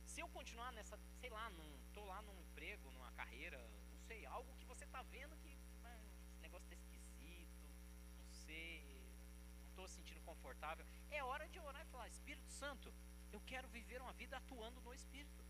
[0.06, 3.58] Se eu continuar nessa, sei lá, num, tô lá num emprego, numa carreira,
[3.90, 7.64] não sei, algo que você tá vendo que ah, esse negócio tá esquisito,
[8.18, 8.91] não sei,
[9.82, 12.92] estou sentindo confortável, é hora de orar e falar: Espírito Santo,
[13.32, 15.44] eu quero viver uma vida atuando no Espírito.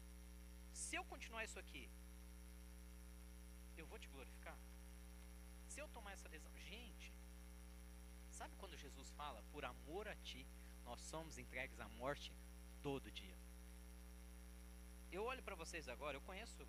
[0.72, 1.89] Se eu continuar isso aqui,
[3.76, 4.59] eu vou te glorificar.
[5.68, 7.12] Se eu tomar essa decisão, gente,
[8.30, 10.47] sabe quando Jesus fala, por amor a ti,
[10.85, 12.33] nós somos entregues à morte
[12.83, 13.37] todo dia?
[15.11, 16.66] Eu olho para vocês agora, eu conheço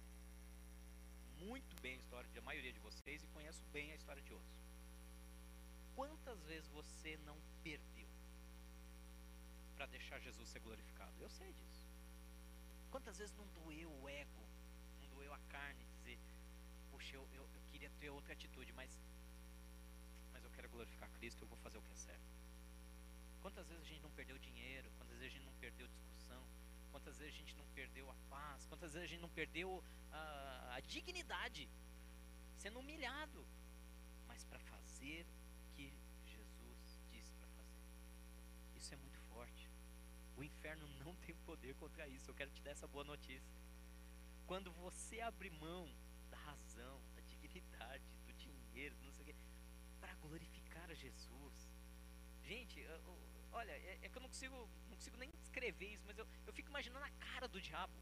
[1.40, 4.63] muito bem a história da maioria de vocês e conheço bem a história de outros.
[7.04, 8.08] Você não perdeu
[9.76, 11.12] para deixar Jesus ser glorificado?
[11.20, 11.86] Eu sei disso.
[12.90, 14.48] Quantas vezes não doeu o ego,
[15.02, 16.18] não doeu a carne, dizer,
[16.90, 18.98] poxa, eu, eu, eu queria ter outra atitude, mas,
[20.32, 22.32] mas eu quero glorificar Cristo, eu vou fazer o que é certo.
[23.42, 26.48] Quantas vezes a gente não perdeu dinheiro, quantas vezes a gente não perdeu discussão,
[26.90, 28.66] quantas vezes vezes a gente não perdeu a paz?
[28.68, 31.70] Quantas vezes a gente não perdeu a, a dignidade?
[32.58, 33.46] Sendo humilhado.
[34.28, 35.26] Mas para fazer
[35.62, 35.94] o que
[36.26, 37.82] Jesus disse para fazer.
[38.76, 39.70] Isso é muito forte.
[40.44, 42.30] O inferno não tem poder contra isso.
[42.30, 43.50] Eu quero te dar essa boa notícia.
[44.46, 45.90] Quando você abre mão
[46.30, 49.36] da razão, da dignidade, do dinheiro, não sei o quê,
[50.02, 51.72] para glorificar a Jesus.
[52.44, 53.18] Gente, eu, eu,
[53.54, 56.52] olha, é, é, que eu não consigo, não consigo nem descrever isso, mas eu, eu
[56.52, 57.94] fico imaginando a cara do diabo.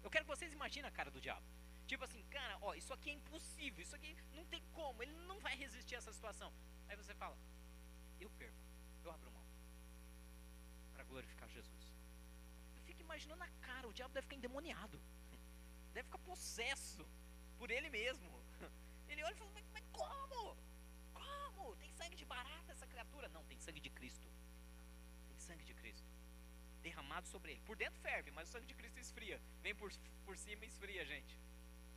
[0.00, 1.44] Eu quero que vocês imaginem a cara do diabo.
[1.88, 5.40] Tipo assim, cara, ó, isso aqui é impossível, isso aqui não tem como, ele não
[5.40, 6.52] vai resistir a essa situação.
[6.86, 7.36] Aí você fala,
[8.20, 8.56] eu perco,
[9.02, 9.40] eu abro mão
[10.99, 11.84] para glorificar Jesus.
[12.76, 14.98] Eu fico imaginando a cara, o diabo deve ficar endemoniado,
[15.94, 17.04] deve ficar possesso
[17.58, 18.30] por ele mesmo.
[19.10, 20.56] Ele olha e fala, mas, mas como?
[21.12, 21.76] Como?
[21.76, 23.28] Tem sangue de barata essa criatura?
[23.30, 24.28] Não, tem sangue de Cristo.
[25.28, 26.08] Tem sangue de Cristo
[26.80, 27.60] derramado sobre ele.
[27.62, 29.40] Por dentro ferve, mas o sangue de Cristo esfria.
[29.62, 29.92] Vem por,
[30.24, 31.38] por cima e esfria, gente.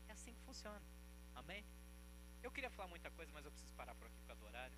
[0.07, 0.81] É assim que funciona.
[1.35, 1.65] Amém?
[2.41, 4.77] Eu queria falar muita coisa, mas eu preciso parar por aqui por causa do horário.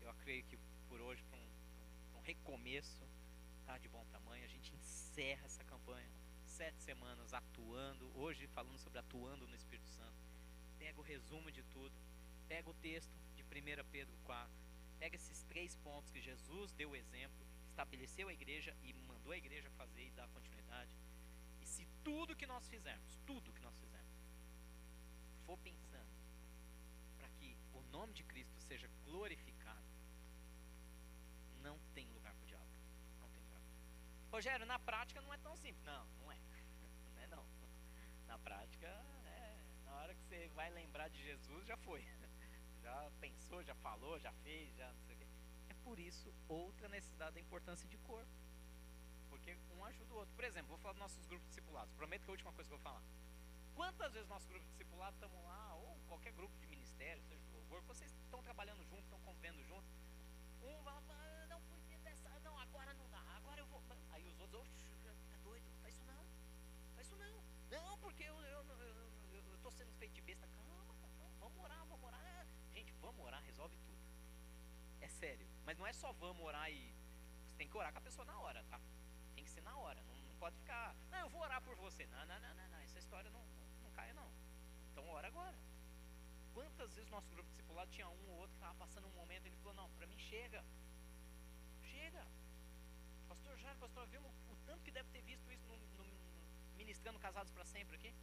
[0.00, 0.58] Eu creio que
[0.88, 3.04] por hoje, para um, um, recomeço,
[3.68, 4.42] tá de bom tamanho.
[4.46, 6.10] A gente encerra essa campanha.
[6.46, 8.10] Sete semanas atuando.
[8.16, 10.18] Hoje falando sobre atuando no Espírito Santo.
[10.78, 11.94] Pega o resumo de tudo.
[12.48, 14.50] Pega o texto de 1 Pedro 4.
[14.98, 19.36] Pega esses três pontos que Jesus deu o exemplo, estabeleceu a igreja e mandou a
[19.36, 20.96] igreja fazer e dar continuidade.
[21.60, 24.16] E se tudo que nós fizermos, tudo que nós fizermos,
[25.44, 26.16] for pensando
[27.18, 29.86] para que o nome de Cristo seja glorificado,
[31.62, 32.68] não tem lugar para o diabo.
[33.20, 33.62] Não tem lugar.
[34.30, 35.84] Rogério, na prática não é tão simples.
[35.84, 36.38] Não, não é.
[37.14, 37.44] Não é não.
[38.26, 38.86] Na prática,
[39.26, 42.02] é, na hora que você vai lembrar de Jesus, já foi.
[42.82, 45.26] Já pensou, já falou, já fez, já não sei o quê.
[45.68, 48.32] É por isso outra necessidade da importância de corpo
[49.28, 50.34] porque um ajuda o outro.
[50.34, 51.94] Por exemplo, vou falar dos nossos grupos discipulados.
[51.94, 53.02] Prometo que é a última coisa que eu vou falar.
[53.74, 57.80] Quantas vezes nosso grupo discipulado estamos lá, ou qualquer grupo de ministério, seja de louvor,
[57.82, 59.86] vocês estão trabalhando junto, estão convivendo junto.
[60.62, 63.82] Um vai ah, não podia dessa, não, agora não dá, agora eu vou.
[64.10, 64.82] Aí os outros,
[65.30, 66.26] tá doido, faz isso não,
[66.96, 67.42] faz isso não.
[67.70, 68.78] Não, porque eu, eu, eu,
[69.30, 70.46] eu, eu tô sendo feito de besta.
[70.48, 72.46] Calma, calma, vamos orar, vamos orar.
[72.72, 74.02] Gente, vamos orar, resolve tudo.
[75.00, 75.46] É sério.
[75.64, 76.94] Mas não é só vamos orar e.
[77.44, 78.80] Você tem que orar com a pessoa na hora, tá?
[79.48, 80.00] ser na hora.
[80.02, 82.06] Não, não, pode ficar, não, eu vou orar por você.
[82.06, 84.30] Não, não, não, não, não essa história não, não, não cai, não.
[84.92, 85.56] Então ora agora.
[86.52, 89.48] Quantas vezes nosso grupo discipulado tinha um ou outro que estava passando um momento e
[89.48, 90.64] ele falou, não, para mim chega.
[91.82, 92.26] Chega.
[93.28, 96.04] Pastor Jairo, pastor, vimos o tanto que deve ter visto isso no, no,
[96.76, 98.14] ministrando casados para sempre aqui.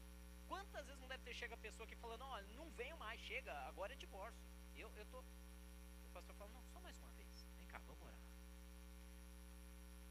[0.48, 3.54] Quantas vezes não deve ter chegado a pessoa que falando, não, não venho mais, chega,
[3.68, 4.46] agora é divórcio.
[4.76, 5.20] Eu, eu tô.
[5.20, 7.46] O pastor fala, não, só mais uma vez.
[7.58, 8.20] Vem cá, vamos orar.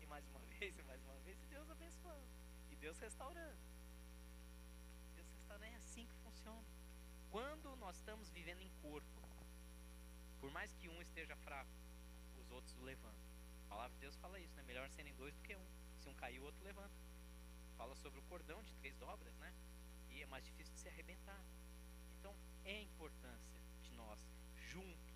[0.01, 2.28] E mais uma vez, e mais uma vez, e Deus abençoando.
[2.70, 3.59] E Deus restaurando.
[5.14, 6.64] Deus restaurando, é assim que funciona.
[7.30, 9.22] Quando nós estamos vivendo em corpo,
[10.41, 11.70] por mais que um esteja fraco,
[12.37, 13.24] os outros o levantam.
[13.66, 14.62] A palavra de Deus fala isso, né?
[14.62, 15.66] Melhor serem dois do que um.
[15.99, 16.95] Se um cair, o outro levanta.
[17.76, 19.53] Fala sobre o cordão de três dobras, né?
[20.24, 21.40] É mais difícil de se arrebentar.
[22.18, 24.18] Então, é a importância de nós,
[24.72, 25.14] juntos,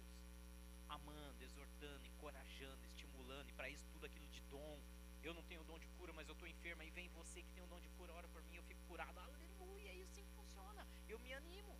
[0.86, 4.78] amando, exortando, encorajando, estimulando, e para isso tudo aquilo de dom,
[5.22, 7.64] eu não tenho dom de cura, mas eu estou enferma, e vem você que tem
[7.64, 9.18] o dom de cura, ora por mim, eu fico curado.
[9.18, 10.86] Aleluia, assim que funciona.
[11.08, 11.74] Eu me animo.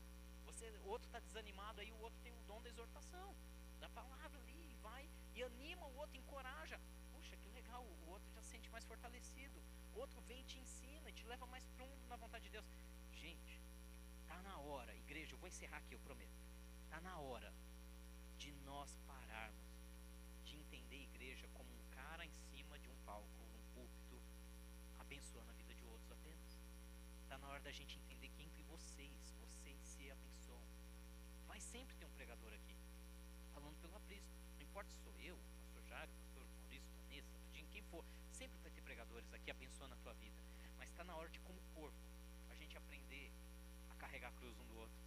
[0.46, 3.36] Você, o outro está desanimado, aí o outro tem o dom da exortação,
[3.78, 6.80] da palavra ali, e vai e anima o outro, encoraja.
[7.12, 9.62] Puxa, que legal, o outro já se sente mais fortalecido.
[9.94, 12.66] O outro vem e te ensina, te leva mais pronto na vontade de Deus.
[13.18, 13.60] Gente,
[14.28, 16.38] tá na hora, igreja, eu vou encerrar aqui, eu prometo.
[16.88, 17.52] Tá na hora
[18.36, 19.66] de nós pararmos
[20.44, 24.22] de entender a igreja como um cara em cima de um palco, num púlpito,
[25.00, 26.60] abençoando a vida de outros apenas.
[27.24, 30.62] Está na hora da gente entender que entre vocês, vocês se abençoam.
[31.48, 32.76] Vai sempre ter um pregador aqui,
[33.52, 34.30] falando pelo aprisco.
[34.54, 38.70] Não importa se sou eu, pastor Jário, pastor Maurício, Vanessa, Tudinho, quem for, sempre vai
[38.70, 40.40] ter pregadores aqui abençoando a tua vida.
[40.76, 42.07] Mas está na hora de, como corpo,
[42.68, 43.32] gente aprender
[43.88, 45.00] a carregar a cruz um do outro.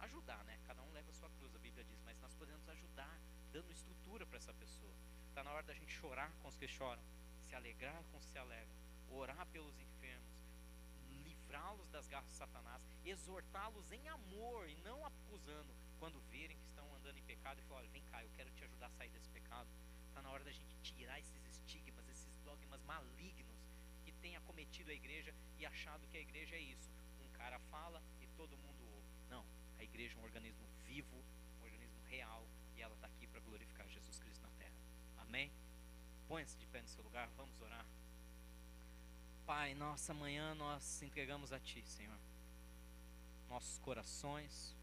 [0.00, 0.58] Ajudar, né?
[0.66, 3.20] Cada um leva a sua cruz, a Bíblia diz, mas nós podemos ajudar
[3.52, 4.94] dando estrutura para essa pessoa.
[5.28, 7.02] Está na hora da gente chorar com os que choram,
[7.42, 8.74] se alegrar com os que se alegram,
[9.10, 10.32] orar pelos enfermos,
[11.24, 16.86] livrá-los das garras de Satanás, exortá-los em amor e não acusando quando verem que estão
[16.94, 19.28] andando em pecado e falar: olha, vem cá, eu quero te ajudar a sair desse
[19.28, 19.68] pecado.
[20.08, 23.51] Está na hora da gente tirar esses estigmas, esses dogmas malignos
[24.42, 26.90] acometido a igreja e achado que a igreja é isso.
[27.24, 29.08] Um cara fala e todo mundo ouve.
[29.30, 29.44] Não,
[29.78, 31.16] a igreja é um organismo vivo,
[31.60, 34.76] um organismo real e ela está aqui para glorificar Jesus Cristo na terra.
[35.18, 35.50] Amém?
[36.28, 37.86] Põe-se de pé no seu lugar, vamos orar.
[39.46, 39.74] Pai.
[39.74, 42.18] Nossa manhã nós entregamos a Ti, Senhor.
[43.48, 44.74] Nossos corações,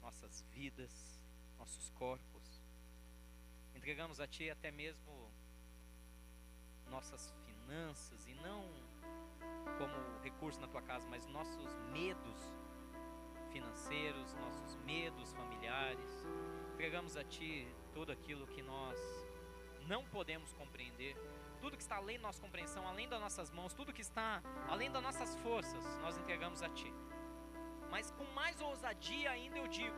[0.00, 1.20] nossas vidas,
[1.58, 2.60] nossos corpos.
[3.74, 5.30] Entregamos a Ti até mesmo
[6.90, 8.64] nossas finanças e não
[9.78, 12.52] como recurso na Tua casa, mas nossos medos
[13.50, 16.26] financeiros, nossos medos familiares.
[16.74, 18.98] Entregamos a Ti tudo aquilo que nós
[19.86, 21.16] não podemos compreender,
[21.60, 24.90] tudo que está além da nossa compreensão, além das nossas mãos, tudo que está além
[24.90, 26.92] das nossas forças, nós entregamos a Ti.
[27.90, 29.96] Mas com mais ousadia ainda eu digo,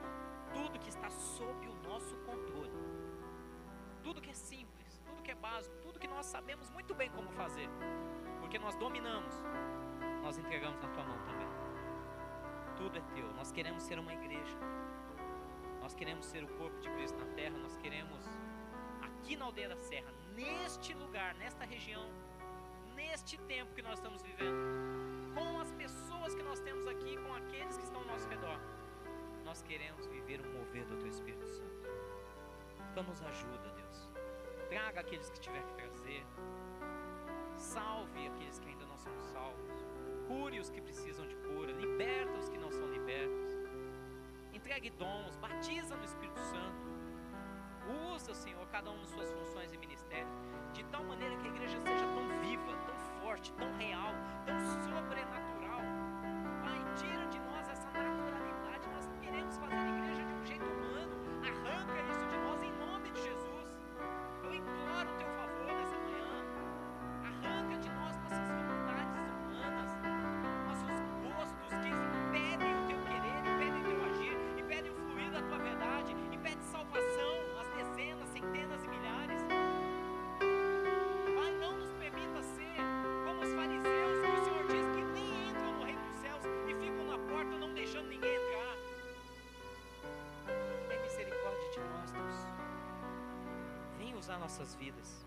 [0.52, 2.72] tudo que está sob o nosso controle,
[4.02, 7.68] tudo que é simples, tudo que é básico, tudo nós sabemos muito bem como fazer,
[8.40, 9.34] porque nós dominamos,
[10.22, 11.48] nós entregamos na Tua mão também.
[12.76, 13.32] Tudo é Teu.
[13.34, 14.56] Nós queremos ser uma igreja.
[15.80, 17.56] Nós queremos ser o corpo de Cristo na terra.
[17.58, 18.24] Nós queremos
[19.00, 22.08] aqui na aldeia da Serra, neste lugar, nesta região,
[22.94, 27.76] neste tempo que nós estamos vivendo, com as pessoas que nós temos aqui, com aqueles
[27.76, 28.58] que estão ao nosso redor,
[29.44, 31.88] nós queremos viver um mover do Teu Espírito Santo.
[32.90, 34.08] Então nos ajuda, Deus.
[34.68, 35.91] Traga aqueles que tiver que.
[37.56, 39.86] Salve aqueles que ainda não são salvos.
[40.26, 41.72] Cure os que precisam de cura.
[41.72, 43.52] Liberta os que não são libertos.
[44.52, 45.36] Entregue dons.
[45.36, 46.92] Batiza no Espírito Santo.
[48.14, 50.38] Usa, Senhor, cada um nas suas funções e ministérios,
[50.72, 54.12] de tal maneira que a igreja seja tão viva, tão forte, tão real,
[54.46, 55.41] tão sobrenatural.
[94.32, 95.26] Usar nossas vidas,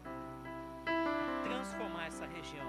[1.44, 2.66] transformar essa região.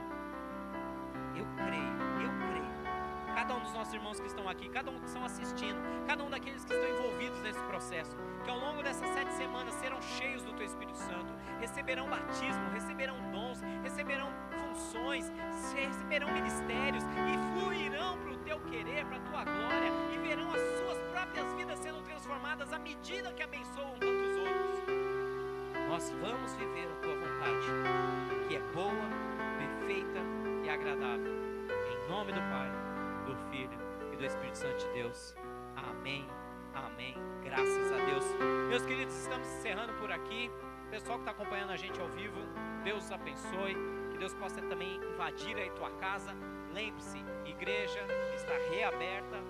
[1.34, 3.34] Eu creio, eu creio.
[3.34, 6.28] Cada um dos nossos irmãos que estão aqui, cada um que estão assistindo, cada um
[6.28, 8.14] daqueles que estão envolvidos nesse processo,
[8.44, 13.16] que ao longo dessas sete semanas serão cheios do Teu Espírito Santo, receberão batismo, receberão
[13.30, 15.32] dons, receberão funções,
[15.74, 20.60] receberão ministérios e fluirão para o Teu querer, para a Tua glória e verão as
[20.60, 23.95] suas próprias vidas sendo transformadas à medida que abençoam.
[25.96, 27.66] Nós vamos viver a Tua vontade,
[28.46, 28.92] que é boa,
[29.56, 30.20] perfeita
[30.62, 31.32] e agradável.
[31.90, 32.70] Em nome do Pai,
[33.24, 33.78] do Filho
[34.12, 35.34] e do Espírito Santo de Deus.
[35.74, 36.28] Amém.
[36.74, 37.16] Amém.
[37.42, 38.26] Graças a Deus.
[38.68, 40.50] Meus queridos, estamos encerrando por aqui.
[40.90, 42.42] Pessoal que está acompanhando a gente ao vivo,
[42.84, 43.74] Deus abençoe.
[44.10, 46.36] Que Deus possa também invadir aí tua casa.
[46.74, 49.42] Lembre-se, igreja está reaberta.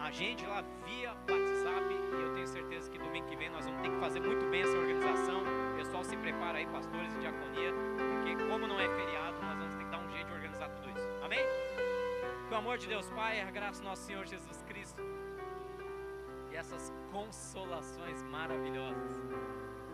[0.00, 1.14] Agende lá via
[6.72, 7.72] pastores e diaconia.
[7.96, 10.90] Porque como não é feriado, nós vamos ter que dar um jeito de organizar tudo
[10.90, 11.08] isso.
[11.22, 11.40] Amém?
[12.48, 15.02] Que o amor de Deus Pai, a graça do nosso Senhor Jesus Cristo
[16.50, 19.22] e essas consolações maravilhosas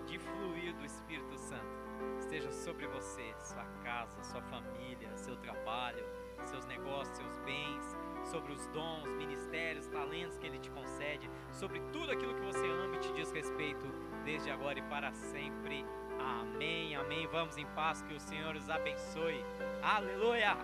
[0.06, 1.78] de fluir do Espírito Santo
[2.18, 6.04] esteja sobre você, sua casa, sua família, seu trabalho,
[6.44, 12.12] seus negócios, seus bens, sobre os dons, ministérios, talentos que Ele te concede, sobre tudo
[12.12, 13.86] aquilo que você ama e te diz respeito,
[14.24, 15.84] desde agora e para sempre.
[16.28, 17.26] Amém, amém.
[17.28, 19.42] Vamos em paz, que o Senhor os abençoe.
[19.82, 20.56] Aleluia!